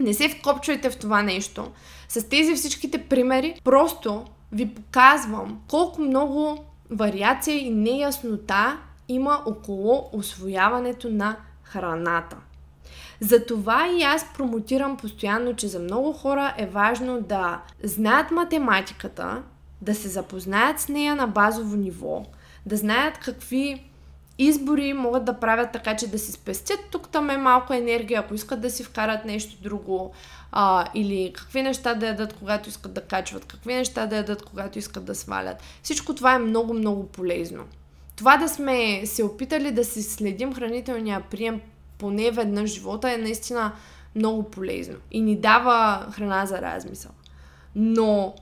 Не 0.00 0.14
се 0.14 0.28
вкопчвайте 0.28 0.90
в 0.90 0.96
това 0.96 1.22
нещо. 1.22 1.70
С 2.08 2.28
тези 2.28 2.54
всичките 2.54 2.98
примери 2.98 3.60
просто 3.64 4.24
ви 4.52 4.74
показвам 4.74 5.60
колко 5.68 6.00
много 6.00 6.64
вариация 6.90 7.58
и 7.58 7.70
неяснота 7.70 8.78
има 9.08 9.42
около 9.46 10.10
освояването 10.12 11.10
на 11.10 11.36
храната. 11.66 12.36
Затова 13.20 13.88
и 13.88 14.02
аз 14.02 14.32
промотирам 14.34 14.96
постоянно, 14.96 15.56
че 15.56 15.68
за 15.68 15.78
много 15.78 16.12
хора 16.12 16.54
е 16.58 16.66
важно 16.66 17.20
да 17.20 17.60
знаят 17.82 18.30
математиката, 18.30 19.42
да 19.82 19.94
се 19.94 20.08
запознаят 20.08 20.80
с 20.80 20.88
нея 20.88 21.14
на 21.14 21.26
базово 21.26 21.76
ниво, 21.76 22.24
да 22.66 22.76
знаят 22.76 23.18
какви 23.18 23.90
избори 24.38 24.92
могат 24.92 25.24
да 25.24 25.40
правят 25.40 25.72
така, 25.72 25.96
че 25.96 26.10
да 26.10 26.18
си 26.18 26.32
спестят 26.32 26.80
тук 26.90 27.08
там 27.08 27.30
е 27.30 27.36
малко 27.36 27.72
енергия, 27.72 28.20
ако 28.20 28.34
искат 28.34 28.60
да 28.60 28.70
си 28.70 28.84
вкарат 28.84 29.24
нещо 29.24 29.62
друго, 29.62 30.12
а, 30.52 30.86
или 30.94 31.32
какви 31.34 31.62
неща 31.62 31.94
да 31.94 32.06
ядат, 32.06 32.32
когато 32.32 32.68
искат 32.68 32.92
да 32.92 33.00
качват, 33.00 33.44
какви 33.44 33.74
неща 33.74 34.06
да 34.06 34.16
ядат, 34.16 34.42
когато 34.42 34.78
искат 34.78 35.04
да 35.04 35.14
свалят. 35.14 35.62
Всичко 35.82 36.14
това 36.14 36.34
е 36.34 36.38
много, 36.38 36.74
много 36.74 37.06
полезно. 37.06 37.64
Това 38.16 38.36
да 38.36 38.48
сме 38.48 39.06
се 39.06 39.24
опитали 39.24 39.70
да 39.70 39.84
си 39.84 40.02
следим 40.02 40.54
хранителния 40.54 41.22
прием 41.30 41.60
поне 41.98 42.30
веднъж 42.30 42.70
живота 42.70 43.12
е 43.12 43.16
наистина 43.16 43.72
много 44.14 44.42
полезно 44.42 44.94
и 45.10 45.20
ни 45.20 45.36
дава 45.36 46.06
храна 46.12 46.46
за 46.46 46.62
размисъл. 46.62 47.12
Но 47.74 48.34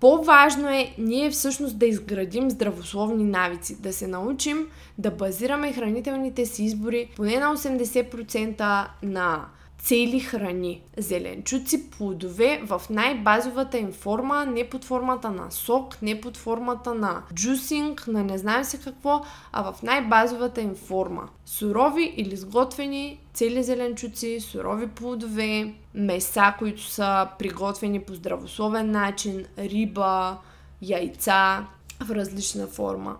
по-важно 0.00 0.68
е 0.68 0.94
ние 0.98 1.30
всъщност 1.30 1.78
да 1.78 1.86
изградим 1.86 2.50
здравословни 2.50 3.24
навици, 3.24 3.82
да 3.82 3.92
се 3.92 4.06
научим 4.06 4.68
да 4.98 5.10
базираме 5.10 5.72
хранителните 5.72 6.46
си 6.46 6.64
избори 6.64 7.10
поне 7.16 7.36
на 7.36 7.56
80% 7.56 8.86
на 9.02 9.44
цели 9.82 10.20
храни. 10.20 10.82
Зеленчуци, 10.96 11.90
плодове 11.90 12.62
в 12.66 12.82
най-базовата 12.90 13.78
им 13.78 13.92
форма, 13.92 14.46
не 14.46 14.68
под 14.68 14.84
формата 14.84 15.30
на 15.30 15.50
сок, 15.50 16.02
не 16.02 16.20
под 16.20 16.36
формата 16.36 16.94
на 16.94 17.22
джусинг, 17.34 18.06
на 18.06 18.24
не 18.24 18.38
знам 18.38 18.64
се 18.64 18.80
какво, 18.80 19.24
а 19.52 19.72
в 19.72 19.82
най-базовата 19.82 20.60
им 20.60 20.74
форма. 20.74 21.28
Сурови 21.46 22.14
или 22.16 22.36
сготвени 22.36 23.20
цели 23.34 23.62
зеленчуци, 23.62 24.40
сурови 24.40 24.88
плодове, 24.88 25.74
меса, 25.94 26.54
които 26.58 26.82
са 26.82 27.28
приготвени 27.38 28.00
по 28.00 28.14
здравословен 28.14 28.90
начин, 28.90 29.44
риба, 29.58 30.38
яйца 30.82 31.66
в 32.00 32.10
различна 32.10 32.66
форма 32.66 33.16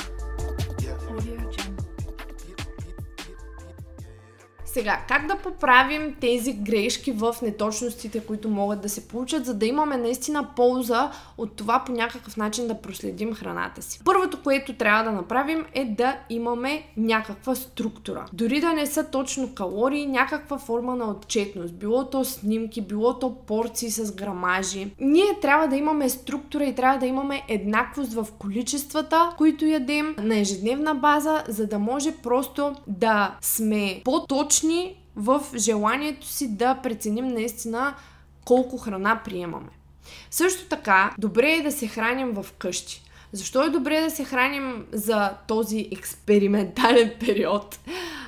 Сега, 4.79 4.99
как 5.09 5.27
да 5.27 5.37
поправим 5.37 6.17
тези 6.21 6.53
грешки 6.53 7.13
в 7.13 7.37
неточностите, 7.43 8.21
които 8.21 8.49
могат 8.49 8.81
да 8.81 8.89
се 8.89 9.09
получат, 9.09 9.47
за 9.47 9.55
да 9.55 9.67
имаме 9.67 9.97
наистина 9.97 10.47
полза 10.57 11.11
от 11.39 11.57
това 11.57 11.83
по 11.87 11.93
някакъв 11.93 12.37
начин 12.37 12.69
да 12.69 12.81
проследим 12.81 13.35
храната 13.35 13.83
си? 13.83 14.01
Първото, 14.05 14.43
което 14.43 14.73
трябва 14.73 15.05
да 15.05 15.13
направим 15.13 15.67
е 15.75 15.85
да 15.85 16.17
имаме 16.31 16.83
някаква 16.97 17.55
структура. 17.55 18.25
Дори 18.33 18.61
да 18.61 18.73
не 18.73 18.87
са 18.87 19.05
точно 19.11 19.55
калории, 19.55 20.07
някаква 20.07 20.59
форма 20.59 20.97
на 20.97 21.11
отчетност. 21.11 21.75
Било 21.75 22.05
то 22.05 22.25
снимки, 22.25 22.81
било 22.81 23.19
то 23.19 23.35
порции 23.47 23.91
с 23.91 24.15
грамажи. 24.15 24.91
Ние 25.01 25.41
трябва 25.43 25.69
да 25.69 25.77
имаме 25.77 26.09
структура 26.09 26.65
и 26.65 26.75
трябва 26.75 26.99
да 26.99 27.07
имаме 27.07 27.43
еднаквост 27.49 28.13
в 28.13 28.27
количествата, 28.39 29.31
които 29.39 29.67
ядем 29.67 30.15
на 30.19 30.39
ежедневна 30.39 30.95
база, 30.95 31.45
за 31.49 31.67
да 31.67 31.79
може 31.79 32.13
просто 32.23 32.73
да 32.87 33.37
сме 33.41 34.01
по-точни 34.05 34.68
точни 34.69 34.97
в 35.17 35.43
желанието 35.57 36.27
си 36.27 36.57
да 36.57 36.75
преценим 36.75 37.29
наистина 37.29 37.95
колко 38.45 38.79
храна 38.79 39.21
приемаме. 39.25 39.69
Също 40.31 40.69
така, 40.69 41.15
добре 41.19 41.53
е 41.53 41.63
да 41.63 41.73
се 41.73 41.89
храним 41.89 42.33
в 42.33 42.47
къщи. 42.59 43.03
Защо 43.33 43.63
е 43.63 43.71
добре 43.71 44.01
да 44.01 44.11
се 44.11 44.25
храним 44.25 44.87
за 44.93 45.31
този 45.49 45.89
експериментален 45.93 47.13
период 47.21 47.79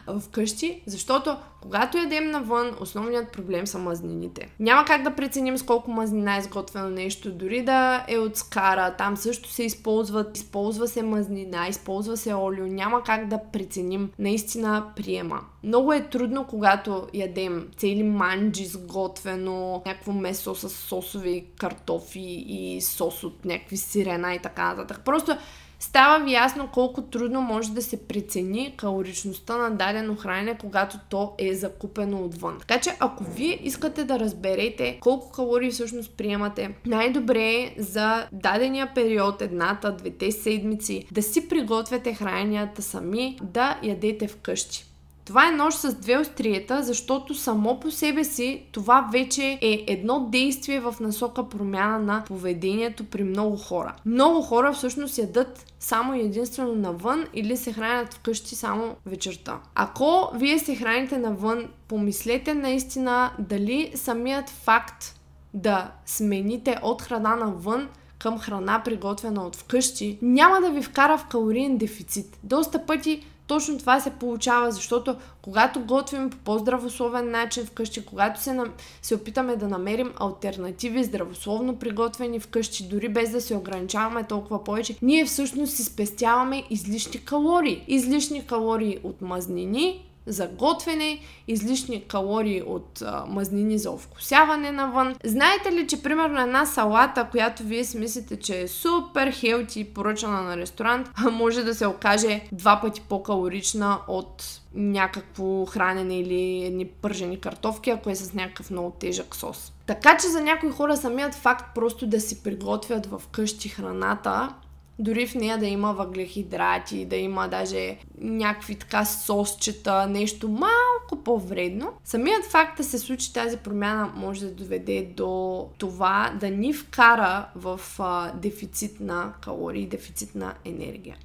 в 0.07 0.23
къщи? 0.31 0.83
Защото 0.87 1.37
когато 1.61 1.99
ядем 1.99 2.31
навън, 2.31 2.77
основният 2.81 3.33
проблем 3.33 3.67
са 3.67 3.79
мазнините. 3.79 4.51
Няма 4.61 4.85
как 4.85 5.03
да 5.03 5.15
преценим 5.15 5.59
с 5.59 5.63
колко 5.63 5.91
мазнина 5.91 6.37
е 6.37 6.39
изготвено 6.39 6.91
нещо, 6.91 7.33
дори 7.33 7.63
да 7.63 8.05
е 8.09 8.19
от 8.19 8.37
скара, 8.37 8.95
там 8.99 9.17
също 9.17 9.49
се 9.49 9.63
използват, 9.63 10.37
използва 10.37 10.89
се 10.89 11.03
мазнина, 11.03 11.69
използва 11.69 12.17
се 12.17 12.35
олио, 12.35 12.67
няма 12.67 13.03
как 13.03 13.29
да 13.29 13.41
преценим 13.53 14.11
наистина 14.19 14.85
приема. 14.97 15.41
Много 15.65 15.93
е 15.93 16.09
трудно, 16.09 16.47
когато 16.47 17.07
ядем 17.15 17.69
цели 17.77 18.03
манджи 18.03 18.65
сготвено, 18.65 19.83
някакво 19.87 20.13
месо 20.13 20.55
с 20.55 20.69
сосови 20.69 21.47
картофи 21.59 22.45
и 22.49 22.81
сос 22.81 23.25
от 23.25 23.45
някакви 23.45 23.77
сирена 23.77 24.35
и 24.35 24.39
така 24.39 24.65
нататък. 24.75 25.01
Просто 25.05 25.37
става 25.81 26.25
ви 26.25 26.33
ясно 26.33 26.69
колко 26.73 27.03
трудно 27.03 27.41
може 27.41 27.71
да 27.71 27.83
се 27.83 28.07
прецени 28.07 28.75
калоричността 28.77 29.57
на 29.57 29.71
дадено 29.71 30.17
хранене, 30.17 30.59
когато 30.61 30.99
то 31.09 31.35
е 31.39 31.55
закупено 31.55 32.25
отвън. 32.25 32.59
Така 32.59 32.81
че 32.81 32.97
ако 33.01 33.25
вие 33.25 33.61
искате 33.63 34.05
да 34.05 34.19
разберете 34.19 34.99
колко 35.01 35.33
калории 35.33 35.71
всъщност 35.71 36.17
приемате, 36.17 36.75
най-добре 36.87 37.55
е 37.55 37.75
за 37.79 38.27
дадения 38.33 38.95
период, 38.95 39.43
едната, 39.43 39.97
двете 39.97 40.33
седмици, 40.33 41.07
да 41.13 41.23
си 41.23 41.49
приготвяте 41.49 42.15
храненията 42.15 42.83
сами, 42.83 43.39
да 43.43 43.79
ядете 43.83 44.29
вкъщи. 44.29 44.90
Това 45.31 45.49
е 45.49 45.51
нож 45.51 45.75
с 45.75 45.95
две 45.95 46.19
остриета, 46.19 46.83
защото 46.83 47.35
само 47.35 47.81
по 47.81 47.91
себе 47.91 48.25
си 48.25 48.63
това 48.73 49.09
вече 49.13 49.59
е 49.63 49.85
едно 49.89 50.29
действие 50.33 50.81
в 50.81 50.95
насока 51.01 51.49
промяна 51.49 51.99
на 51.99 52.25
поведението 52.27 53.05
при 53.05 53.25
много 53.25 53.57
хора. 53.57 53.95
Много 54.07 54.43
хора 54.43 54.73
всъщност 54.73 55.19
ядат 55.19 55.67
само 55.81 56.15
единствено 56.15 56.75
навън 56.75 57.27
или 57.35 57.57
се 57.57 57.73
хранят 57.73 58.15
вкъщи 58.15 58.55
само 58.55 58.97
вечерта. 59.07 59.61
Ако 59.75 60.31
вие 60.35 60.59
се 60.59 60.77
храните 60.77 61.19
навън, 61.19 61.69
помислете 61.89 62.55
наистина 62.55 63.31
дали 63.39 63.93
самият 63.95 64.49
факт 64.49 65.21
да 65.55 65.91
смените 66.07 66.79
от 66.83 67.03
храна 67.03 67.37
навън 67.37 67.89
към 68.19 68.39
храна, 68.39 68.83
приготвена 68.85 69.47
от 69.47 69.57
вкъщи, 69.57 70.19
няма 70.23 70.61
да 70.61 70.71
ви 70.71 70.83
вкара 70.83 71.19
в 71.19 71.27
калориен 71.27 71.77
дефицит. 71.77 72.39
Доста 72.45 72.87
пъти 72.87 73.25
точно 73.51 73.79
това 73.79 74.01
се 74.01 74.11
получава, 74.11 74.73
защото 74.73 75.17
когато 75.43 75.81
готвим 75.81 76.31
по 76.31 76.37
по-здравословен 76.37 77.31
начин 77.31 77.67
вкъщи, 77.67 78.05
когато 78.07 78.41
се, 78.43 78.61
се 79.03 79.15
опитаме 79.15 79.57
да 79.57 79.69
намерим 79.69 80.13
альтернативи, 80.21 81.05
здравословно 81.05 81.77
приготвени 81.77 82.41
вкъщи, 82.41 82.89
дори 82.89 83.09
без 83.09 83.31
да 83.31 83.41
се 83.41 83.57
ограничаваме 83.57 84.25
толкова 84.25 84.65
повече, 84.65 84.97
ние 85.03 85.25
всъщност 85.25 85.77
си 85.77 85.85
спестяваме 85.85 86.63
излишни 86.71 87.25
калории. 87.25 87.85
Излишни 87.89 88.47
калории 88.47 88.99
от 89.05 89.21
мазнини, 89.21 90.10
за 90.27 90.49
готвене, 90.49 91.21
излишни 91.49 92.05
калории 92.05 92.63
от 92.63 93.03
а, 93.03 93.25
мазнини 93.29 93.79
за 93.79 93.91
овкусяване 93.91 94.73
навън. 94.73 95.15
Знаете 95.25 95.73
ли, 95.73 95.87
че 95.87 96.03
примерно 96.03 96.41
една 96.41 96.67
салата, 96.67 97.29
която 97.31 97.63
вие 97.63 97.85
си 97.85 97.99
мислите, 97.99 98.37
че 98.37 98.61
е 98.61 98.69
супер 98.69 99.33
хелти, 99.33 99.85
поръчана 99.85 100.43
на 100.43 100.57
ресторант, 100.57 101.11
може 101.33 101.65
да 101.65 101.75
се 101.75 101.87
окаже 101.87 102.41
два 102.53 102.81
пъти 102.81 103.01
по-калорична 103.01 103.99
от 104.09 104.61
някакво 104.75 105.67
хранене 105.67 106.19
или 106.19 106.65
едни 106.65 106.87
пържени 106.87 107.41
картофки, 107.41 107.91
ако 107.91 108.11
е 108.11 108.15
с 108.15 108.35
някакъв 108.35 108.71
много 108.71 108.91
тежък 108.91 109.37
сос. 109.37 109.73
Така 109.87 110.17
че 110.17 110.29
за 110.29 110.41
някои 110.41 110.71
хора 110.71 110.97
самият 110.97 111.35
факт 111.35 111.75
просто 111.75 112.07
да 112.07 112.21
си 112.21 112.43
приготвят 112.43 113.07
в 113.07 113.23
къщи 113.31 113.69
храната 113.69 114.55
дори 114.99 115.27
в 115.27 115.35
нея 115.35 115.59
да 115.59 115.67
има 115.67 115.93
въглехидрати, 115.93 117.05
да 117.05 117.17
има 117.17 117.49
даже 117.49 117.97
някакви 118.21 118.75
така 118.75 119.05
сосчета, 119.05 120.07
нещо 120.07 120.49
малко 120.49 121.25
по-вредно. 121.25 121.93
Самият 122.05 122.45
факт 122.45 122.77
да 122.77 122.85
се 122.85 122.99
случи 122.99 123.33
тази 123.33 123.57
промяна 123.57 124.13
може 124.17 124.45
да 124.45 124.55
доведе 124.55 125.13
до 125.17 125.67
това 125.79 126.33
да 126.41 126.51
ни 126.51 126.73
вкара 126.73 127.47
в 127.55 127.81
а, 127.99 128.33
дефицит 128.33 129.01
на 129.01 129.33
калории, 129.41 129.87
дефицит 129.87 130.35
на 130.35 130.55
енергия. 130.65 131.17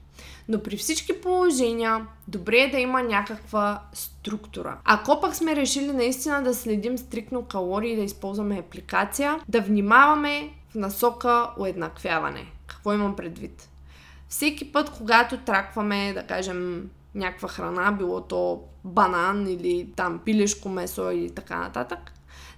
Но 0.49 0.63
при 0.63 0.77
всички 0.77 1.21
положения, 1.21 2.07
добре 2.27 2.57
е 2.57 2.71
да 2.71 2.77
има 2.77 3.03
някаква 3.03 3.81
структура. 3.93 4.77
Ако 4.83 5.21
пък 5.21 5.35
сме 5.35 5.55
решили 5.55 5.91
наистина 5.91 6.43
да 6.43 6.53
следим 6.53 6.97
стрикно 6.97 7.41
калории 7.41 7.93
и 7.93 7.95
да 7.95 8.01
използваме 8.01 8.59
апликация, 8.59 9.39
да 9.47 9.61
внимаваме 9.61 10.49
в 10.69 10.75
насока 10.75 11.49
уеднаквяване. 11.57 12.51
Какво 12.85 12.93
имам 12.93 13.15
предвид? 13.15 13.69
Всеки 14.29 14.71
път, 14.71 14.89
когато 14.89 15.37
тракваме, 15.37 16.13
да 16.13 16.23
кажем, 16.23 16.89
някаква 17.15 17.47
храна, 17.47 17.91
било 17.91 18.21
то 18.21 18.63
банан 18.83 19.47
или 19.47 19.89
там 19.95 20.19
пилешко 20.25 20.69
месо 20.69 21.11
или 21.11 21.29
така 21.29 21.59
нататък, 21.59 22.13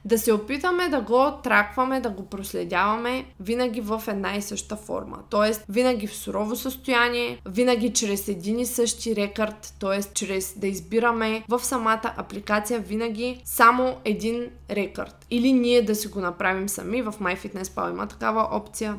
да 0.05 0.17
се 0.17 0.33
опитаме 0.33 0.89
да 0.89 1.01
го 1.01 1.31
тракваме, 1.43 1.99
да 1.99 2.09
го 2.09 2.25
проследяваме 2.25 3.25
винаги 3.39 3.81
в 3.81 4.03
една 4.07 4.35
и 4.35 4.41
съща 4.41 4.75
форма. 4.75 5.17
Тоест, 5.29 5.65
винаги 5.69 6.07
в 6.07 6.15
сурово 6.15 6.55
състояние, 6.55 7.41
винаги 7.45 7.93
чрез 7.93 8.27
един 8.27 8.59
и 8.59 8.65
същи 8.65 9.15
рекърд, 9.15 9.73
т.е. 9.79 10.03
чрез 10.13 10.53
да 10.57 10.67
избираме 10.67 11.43
в 11.49 11.59
самата 11.59 12.13
апликация 12.17 12.79
винаги 12.79 13.41
само 13.45 13.97
един 14.05 14.49
рекърд. 14.69 15.25
Или 15.29 15.53
ние 15.53 15.81
да 15.81 15.95
си 15.95 16.07
го 16.07 16.19
направим 16.19 16.69
сами, 16.69 17.01
в 17.01 17.13
MyFitnessPal 17.19 17.91
има 17.91 18.07
такава 18.07 18.47
опция. 18.51 18.97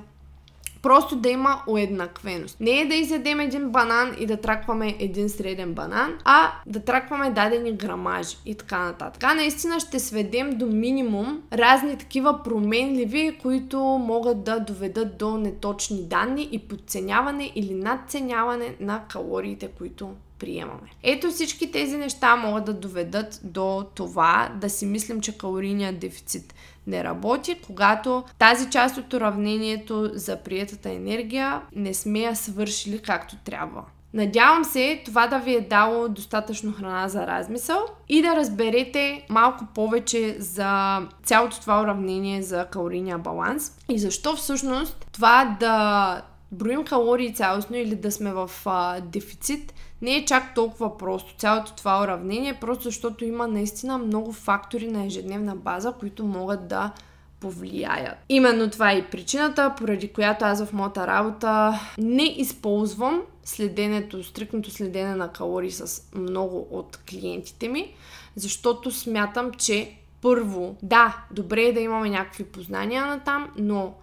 Просто 0.83 1.17
да 1.17 1.29
има 1.29 1.63
уеднаквеност. 1.67 2.61
Не 2.61 2.81
е 2.81 2.87
да 2.87 2.95
изядем 2.95 3.41
един 3.41 3.69
банан 3.71 4.17
и 4.19 4.27
да 4.27 4.37
тракваме 4.37 4.97
един 4.99 5.29
среден 5.29 5.75
банан, 5.75 6.15
а 6.25 6.53
да 6.67 6.81
тракваме 6.81 7.31
дадени 7.31 7.73
грамажи 7.73 8.37
и 8.47 8.55
така 8.55 8.79
нататък. 8.79 9.21
Така 9.21 9.35
наистина 9.35 9.81
ще 9.81 9.99
сведем 9.99 10.59
до 10.59 10.67
минимум 10.67 11.43
разни 11.53 11.99
такива 11.99 12.43
променливи, 12.43 13.39
които 13.43 13.79
могат 13.81 14.45
да 14.45 14.61
доведат 14.61 15.19
до 15.19 15.37
неточни 15.37 16.03
данни 16.03 16.49
и 16.53 16.59
подценяване 16.59 17.53
или 17.55 17.75
надценяване 17.75 18.75
на 18.81 19.03
калориите, 19.09 19.69
които 19.69 20.11
приемаме. 20.39 20.91
Ето 21.03 21.31
всички 21.31 21.71
тези 21.71 21.97
неща 21.97 22.37
могат 22.37 22.65
да 22.65 22.75
доведат 22.75 23.41
до 23.45 23.87
това 23.95 24.53
да 24.61 24.71
си 24.71 24.87
мислим, 24.87 25.21
че 25.21 25.39
калорийният 25.39 25.99
дефицит 25.99 26.55
не 26.87 27.05
работи, 27.05 27.61
когато 27.67 28.25
тази 28.39 28.71
част 28.71 28.97
от 28.97 29.13
уравнението 29.13 30.11
за 30.15 30.37
приетата 30.37 30.91
енергия 30.91 31.63
не 31.77 31.95
сме 31.95 32.19
я 32.19 32.37
свършили 32.37 32.99
както 32.99 33.37
трябва. 33.37 33.85
Надявам 34.15 34.65
се 34.65 35.03
това 35.05 35.27
да 35.27 35.39
ви 35.39 35.55
е 35.55 35.61
дало 35.61 36.09
достатъчно 36.09 36.73
храна 36.73 37.09
за 37.09 37.27
размисъл 37.27 37.87
и 38.09 38.23
да 38.23 38.37
разберете 38.37 39.27
малко 39.29 39.65
повече 39.75 40.37
за 40.39 41.01
цялото 41.25 41.61
това 41.61 41.83
уравнение 41.83 42.43
за 42.43 42.67
калорийния 42.71 43.19
баланс 43.19 43.73
и 43.89 43.99
защо 43.99 44.37
всъщност 44.37 45.07
това 45.13 45.57
да 45.61 46.23
броим 46.53 46.85
калории 46.85 47.35
цялостно 47.35 47.77
или 47.77 47.95
да 47.95 48.13
сме 48.13 48.33
в 48.33 48.51
а, 48.67 49.01
дефицит 49.01 49.75
не 50.03 50.17
е 50.17 50.25
чак 50.25 50.55
толкова 50.55 50.99
просто. 50.99 51.35
Цялото 51.39 51.73
това 51.77 52.03
уравнение 52.03 52.59
просто 52.61 52.85
защото 52.85 53.25
има 53.25 53.49
наистина 53.49 53.99
много 53.99 54.33
фактори 54.33 54.87
на 54.89 55.07
ежедневна 55.07 55.57
база, 55.57 55.93
които 55.93 56.25
могат 56.25 56.69
да 56.69 56.93
повлияят. 57.41 58.19
Именно 58.29 58.71
това 58.71 58.93
е 58.93 58.99
и 58.99 59.05
причината, 59.05 59.75
поради 59.79 60.13
която 60.13 60.45
аз 60.45 60.65
в 60.65 60.73
моята 60.73 61.07
работа 61.07 61.81
не 61.99 62.25
използвам 62.25 63.23
следенето, 63.45 64.25
стрикното 64.25 64.71
следене 64.71 65.15
на 65.15 65.33
калории 65.33 65.71
с 65.71 66.03
много 66.15 66.67
от 66.71 66.99
клиентите 67.11 67.69
ми, 67.69 67.95
защото 68.37 68.91
смятам, 68.91 69.53
че 69.55 69.99
първо, 70.21 70.77
да, 70.83 71.17
добре 71.31 71.63
е 71.63 71.73
да 71.73 71.81
имаме 71.81 72.11
някакви 72.11 72.45
познания 72.45 73.07
на 73.07 73.21
там, 73.21 73.51
но 73.59 73.95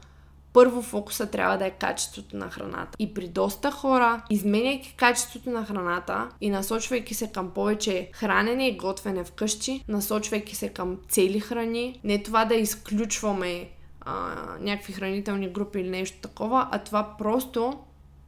първо 0.56 0.82
фокуса 0.82 1.32
трябва 1.32 1.58
да 1.58 1.66
е 1.66 1.72
качеството 1.72 2.38
на 2.38 2.50
храната. 2.50 2.98
И 3.00 3.14
при 3.14 3.28
доста 3.28 3.72
хора, 3.72 4.22
изменяйки 4.30 4.96
качеството 4.98 5.50
на 5.50 5.66
храната 5.66 6.30
и 6.42 6.50
насочвайки 6.50 7.14
се 7.14 7.32
към 7.32 7.52
повече 7.52 8.10
хранене 8.14 8.68
и 8.68 8.78
готвене 8.78 9.24
вкъщи, 9.24 9.84
насочвайки 9.88 10.56
се 10.56 10.70
към 10.70 10.98
цели 11.10 11.40
храни, 11.40 12.00
не 12.04 12.24
това 12.24 12.46
да 12.46 12.56
изключваме 12.56 13.70
а, 14.02 14.36
някакви 14.60 14.94
хранителни 14.94 15.50
групи 15.50 15.80
или 15.80 15.90
нещо 15.90 16.18
такова, 16.22 16.68
а 16.72 16.80
това 16.80 17.16
просто 17.18 17.80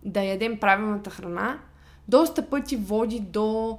да 0.03 0.23
ядем 0.23 0.59
правилната 0.59 1.09
храна, 1.09 1.59
доста 2.07 2.49
пъти 2.49 2.75
води 2.75 3.19
до 3.19 3.77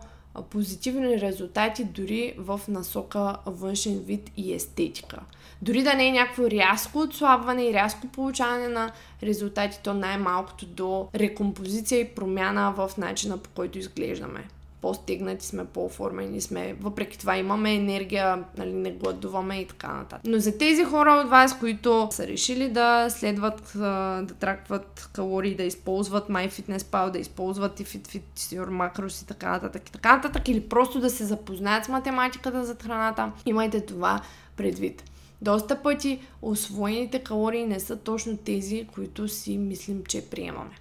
позитивни 0.51 1.21
резултати 1.21 1.85
дори 1.85 2.35
в 2.39 2.61
насока 2.69 3.37
външен 3.47 3.99
вид 3.99 4.31
и 4.37 4.55
естетика. 4.55 5.21
Дори 5.63 5.83
да 5.83 5.95
не 5.95 6.07
е 6.07 6.13
някакво 6.13 6.51
рязко 6.51 6.99
отслабване 6.99 7.65
и 7.65 7.75
рязко 7.75 8.07
получаване 8.07 8.69
на 8.69 8.93
резултати, 9.23 9.79
то 9.85 9.95
най-малкото 9.95 10.67
до 10.67 11.09
рекомпозиция 11.15 12.01
и 12.01 12.09
промяна 12.09 12.73
в 12.77 12.91
начина 12.99 13.39
по 13.39 13.51
който 13.51 13.79
изглеждаме 13.79 14.45
по-стегнати 14.81 15.47
сме, 15.47 15.65
по-оформени 15.65 16.41
сме, 16.41 16.75
въпреки 16.81 17.19
това 17.19 17.37
имаме 17.37 17.75
енергия, 17.75 18.45
нали, 18.59 18.73
не 18.73 18.93
гладуваме 18.93 19.57
и 19.57 19.67
така 19.67 19.93
нататък. 19.93 20.21
Но 20.25 20.39
за 20.39 20.59
тези 20.59 20.85
хора 20.85 21.13
от 21.25 21.31
вас, 21.31 21.59
които 21.59 22.09
са 22.11 22.27
решили 22.27 22.69
да 22.69 23.11
следват, 23.11 23.73
да 23.75 24.35
тракват 24.41 25.11
калории, 25.13 25.55
да 25.55 25.63
използват 25.63 26.29
MyFitnessPal, 26.29 27.11
да 27.11 27.19
използват 27.19 27.81
и 27.81 27.85
FitFit 27.85 28.23
Your 28.37 28.69
Macros 28.69 29.23
и 29.23 29.27
така 29.27 29.51
нататък 29.51 29.89
и 29.89 29.93
така 29.93 30.17
нататък, 30.17 30.49
или 30.49 30.61
просто 30.61 31.01
да 31.01 31.11
се 31.11 31.25
запознаят 31.25 31.85
с 31.85 31.89
математиката 31.89 32.65
за 32.65 32.75
храната, 32.75 33.33
имайте 33.47 33.81
това 33.81 34.21
предвид. 34.57 35.05
Доста 35.43 35.83
пъти 35.83 36.21
освоените 36.43 37.19
калории 37.19 37.67
не 37.67 37.81
са 37.81 37.97
точно 37.97 38.37
тези, 38.37 38.87
които 38.95 39.29
си 39.29 39.59
мислим, 39.59 40.05
че 40.09 40.31
приемаме. 40.31 40.75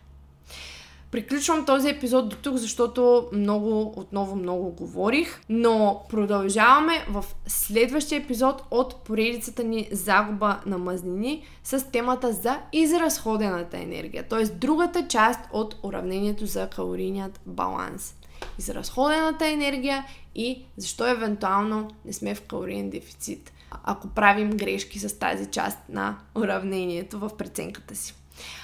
приключвам 1.12 1.66
този 1.66 1.90
епизод 1.90 2.30
до 2.30 2.36
тук, 2.36 2.56
защото 2.56 3.30
много, 3.34 3.94
отново 3.96 4.36
много 4.36 4.72
говорих, 4.72 5.42
но 5.50 6.04
продължаваме 6.10 7.06
в 7.10 7.26
следващия 7.48 8.20
епизод 8.20 8.64
от 8.72 8.96
поредицата 9.04 9.64
ни 9.64 9.90
Загуба 9.92 10.60
на 10.66 10.78
мазнини 10.78 11.44
с 11.64 11.92
темата 11.92 12.34
за 12.34 12.60
изразходената 12.74 13.78
енергия, 13.78 14.28
т.е. 14.28 14.46
другата 14.46 15.08
част 15.08 15.40
от 15.54 15.76
уравнението 15.84 16.46
за 16.46 16.70
калорийният 16.70 17.40
баланс. 17.46 18.16
Изразходената 18.60 19.48
енергия 19.48 20.06
и 20.36 20.66
защо 20.78 21.08
евентуално 21.08 21.88
не 22.06 22.14
сме 22.14 22.36
в 22.36 22.42
калориен 22.42 22.90
дефицит, 22.90 23.52
ако 23.84 24.08
правим 24.08 24.50
грешки 24.50 25.00
с 25.00 25.20
тази 25.20 25.46
част 25.46 25.78
на 25.90 26.18
уравнението 26.36 27.20
в 27.20 27.38
преценката 27.38 27.96
си. 27.96 28.16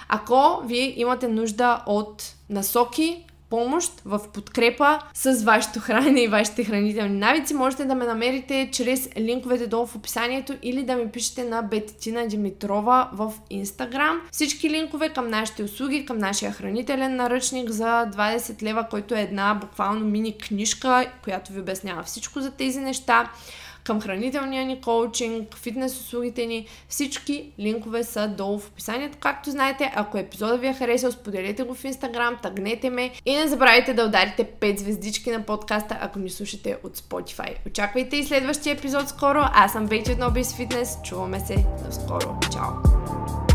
Ако 0.09 0.61
вие 0.65 0.99
имате 0.99 1.27
нужда 1.27 1.83
от 1.85 2.35
насоки, 2.49 3.25
помощ, 3.53 4.01
в 4.05 4.19
подкрепа 4.33 4.99
с 5.13 5.43
вашето 5.43 5.79
хранене 5.79 6.21
и 6.21 6.27
вашите 6.27 6.63
хранителни 6.63 7.17
навици, 7.17 7.53
можете 7.53 7.85
да 7.85 7.95
ме 7.95 8.05
намерите 8.05 8.69
чрез 8.71 9.09
линковете 9.17 9.67
долу 9.67 9.85
в 9.85 9.95
описанието 9.95 10.53
или 10.63 10.83
да 10.83 10.95
ми 10.95 11.11
пишете 11.11 11.43
на 11.43 11.61
Бететина 11.61 12.27
Димитрова 12.27 13.09
в 13.13 13.33
Инстаграм. 13.49 14.21
Всички 14.31 14.69
линкове 14.69 15.09
към 15.09 15.29
нашите 15.29 15.63
услуги, 15.63 16.05
към 16.05 16.17
нашия 16.17 16.51
хранителен 16.51 17.15
наръчник 17.15 17.69
за 17.69 17.83
20 17.83 18.63
лева, 18.63 18.87
който 18.89 19.15
е 19.15 19.21
една 19.21 19.53
буквално 19.53 20.05
мини 20.05 20.37
книжка, 20.37 21.05
която 21.23 21.53
ви 21.53 21.59
обяснява 21.59 22.03
всичко 22.03 22.41
за 22.41 22.51
тези 22.51 22.79
неща 22.79 23.31
към 23.83 24.01
хранителния 24.01 24.65
ни 24.65 24.81
коучинг, 24.81 25.55
фитнес 25.55 25.99
услугите 25.99 26.45
ни. 26.45 26.67
Всички 26.89 27.51
линкове 27.59 28.03
са 28.03 28.27
долу 28.27 28.59
в 28.59 28.67
описанието. 28.67 29.17
Както 29.19 29.51
знаете, 29.51 29.91
ако 29.95 30.17
епизода 30.17 30.57
ви 30.57 30.67
е 30.67 30.73
харесал, 30.73 31.11
споделете 31.11 31.63
го 31.63 31.73
в 31.73 31.83
Instagram, 31.83 32.41
тагнете 32.41 32.89
ме 32.89 33.11
и 33.25 33.35
не 33.35 33.47
забравяйте 33.47 33.93
да 33.93 34.05
ударите 34.05 34.45
5 34.45 34.79
звездички 34.79 35.31
на 35.31 35.45
подкаста, 35.45 35.97
ако 36.01 36.19
ни 36.19 36.29
слушате 36.29 36.77
от 36.83 36.97
Spotify. 36.97 37.55
Очаквайте 37.67 38.17
и 38.17 38.23
следващия 38.23 38.73
епизод 38.73 39.09
скоро. 39.09 39.39
Аз 39.53 39.71
съм 39.71 39.83
от 39.83 39.89
Nobis 39.89 40.43
Fitness. 40.43 41.01
Чуваме 41.03 41.39
се 41.39 41.55
до 41.55 41.91
скоро. 41.91 42.39
Чао! 42.51 43.52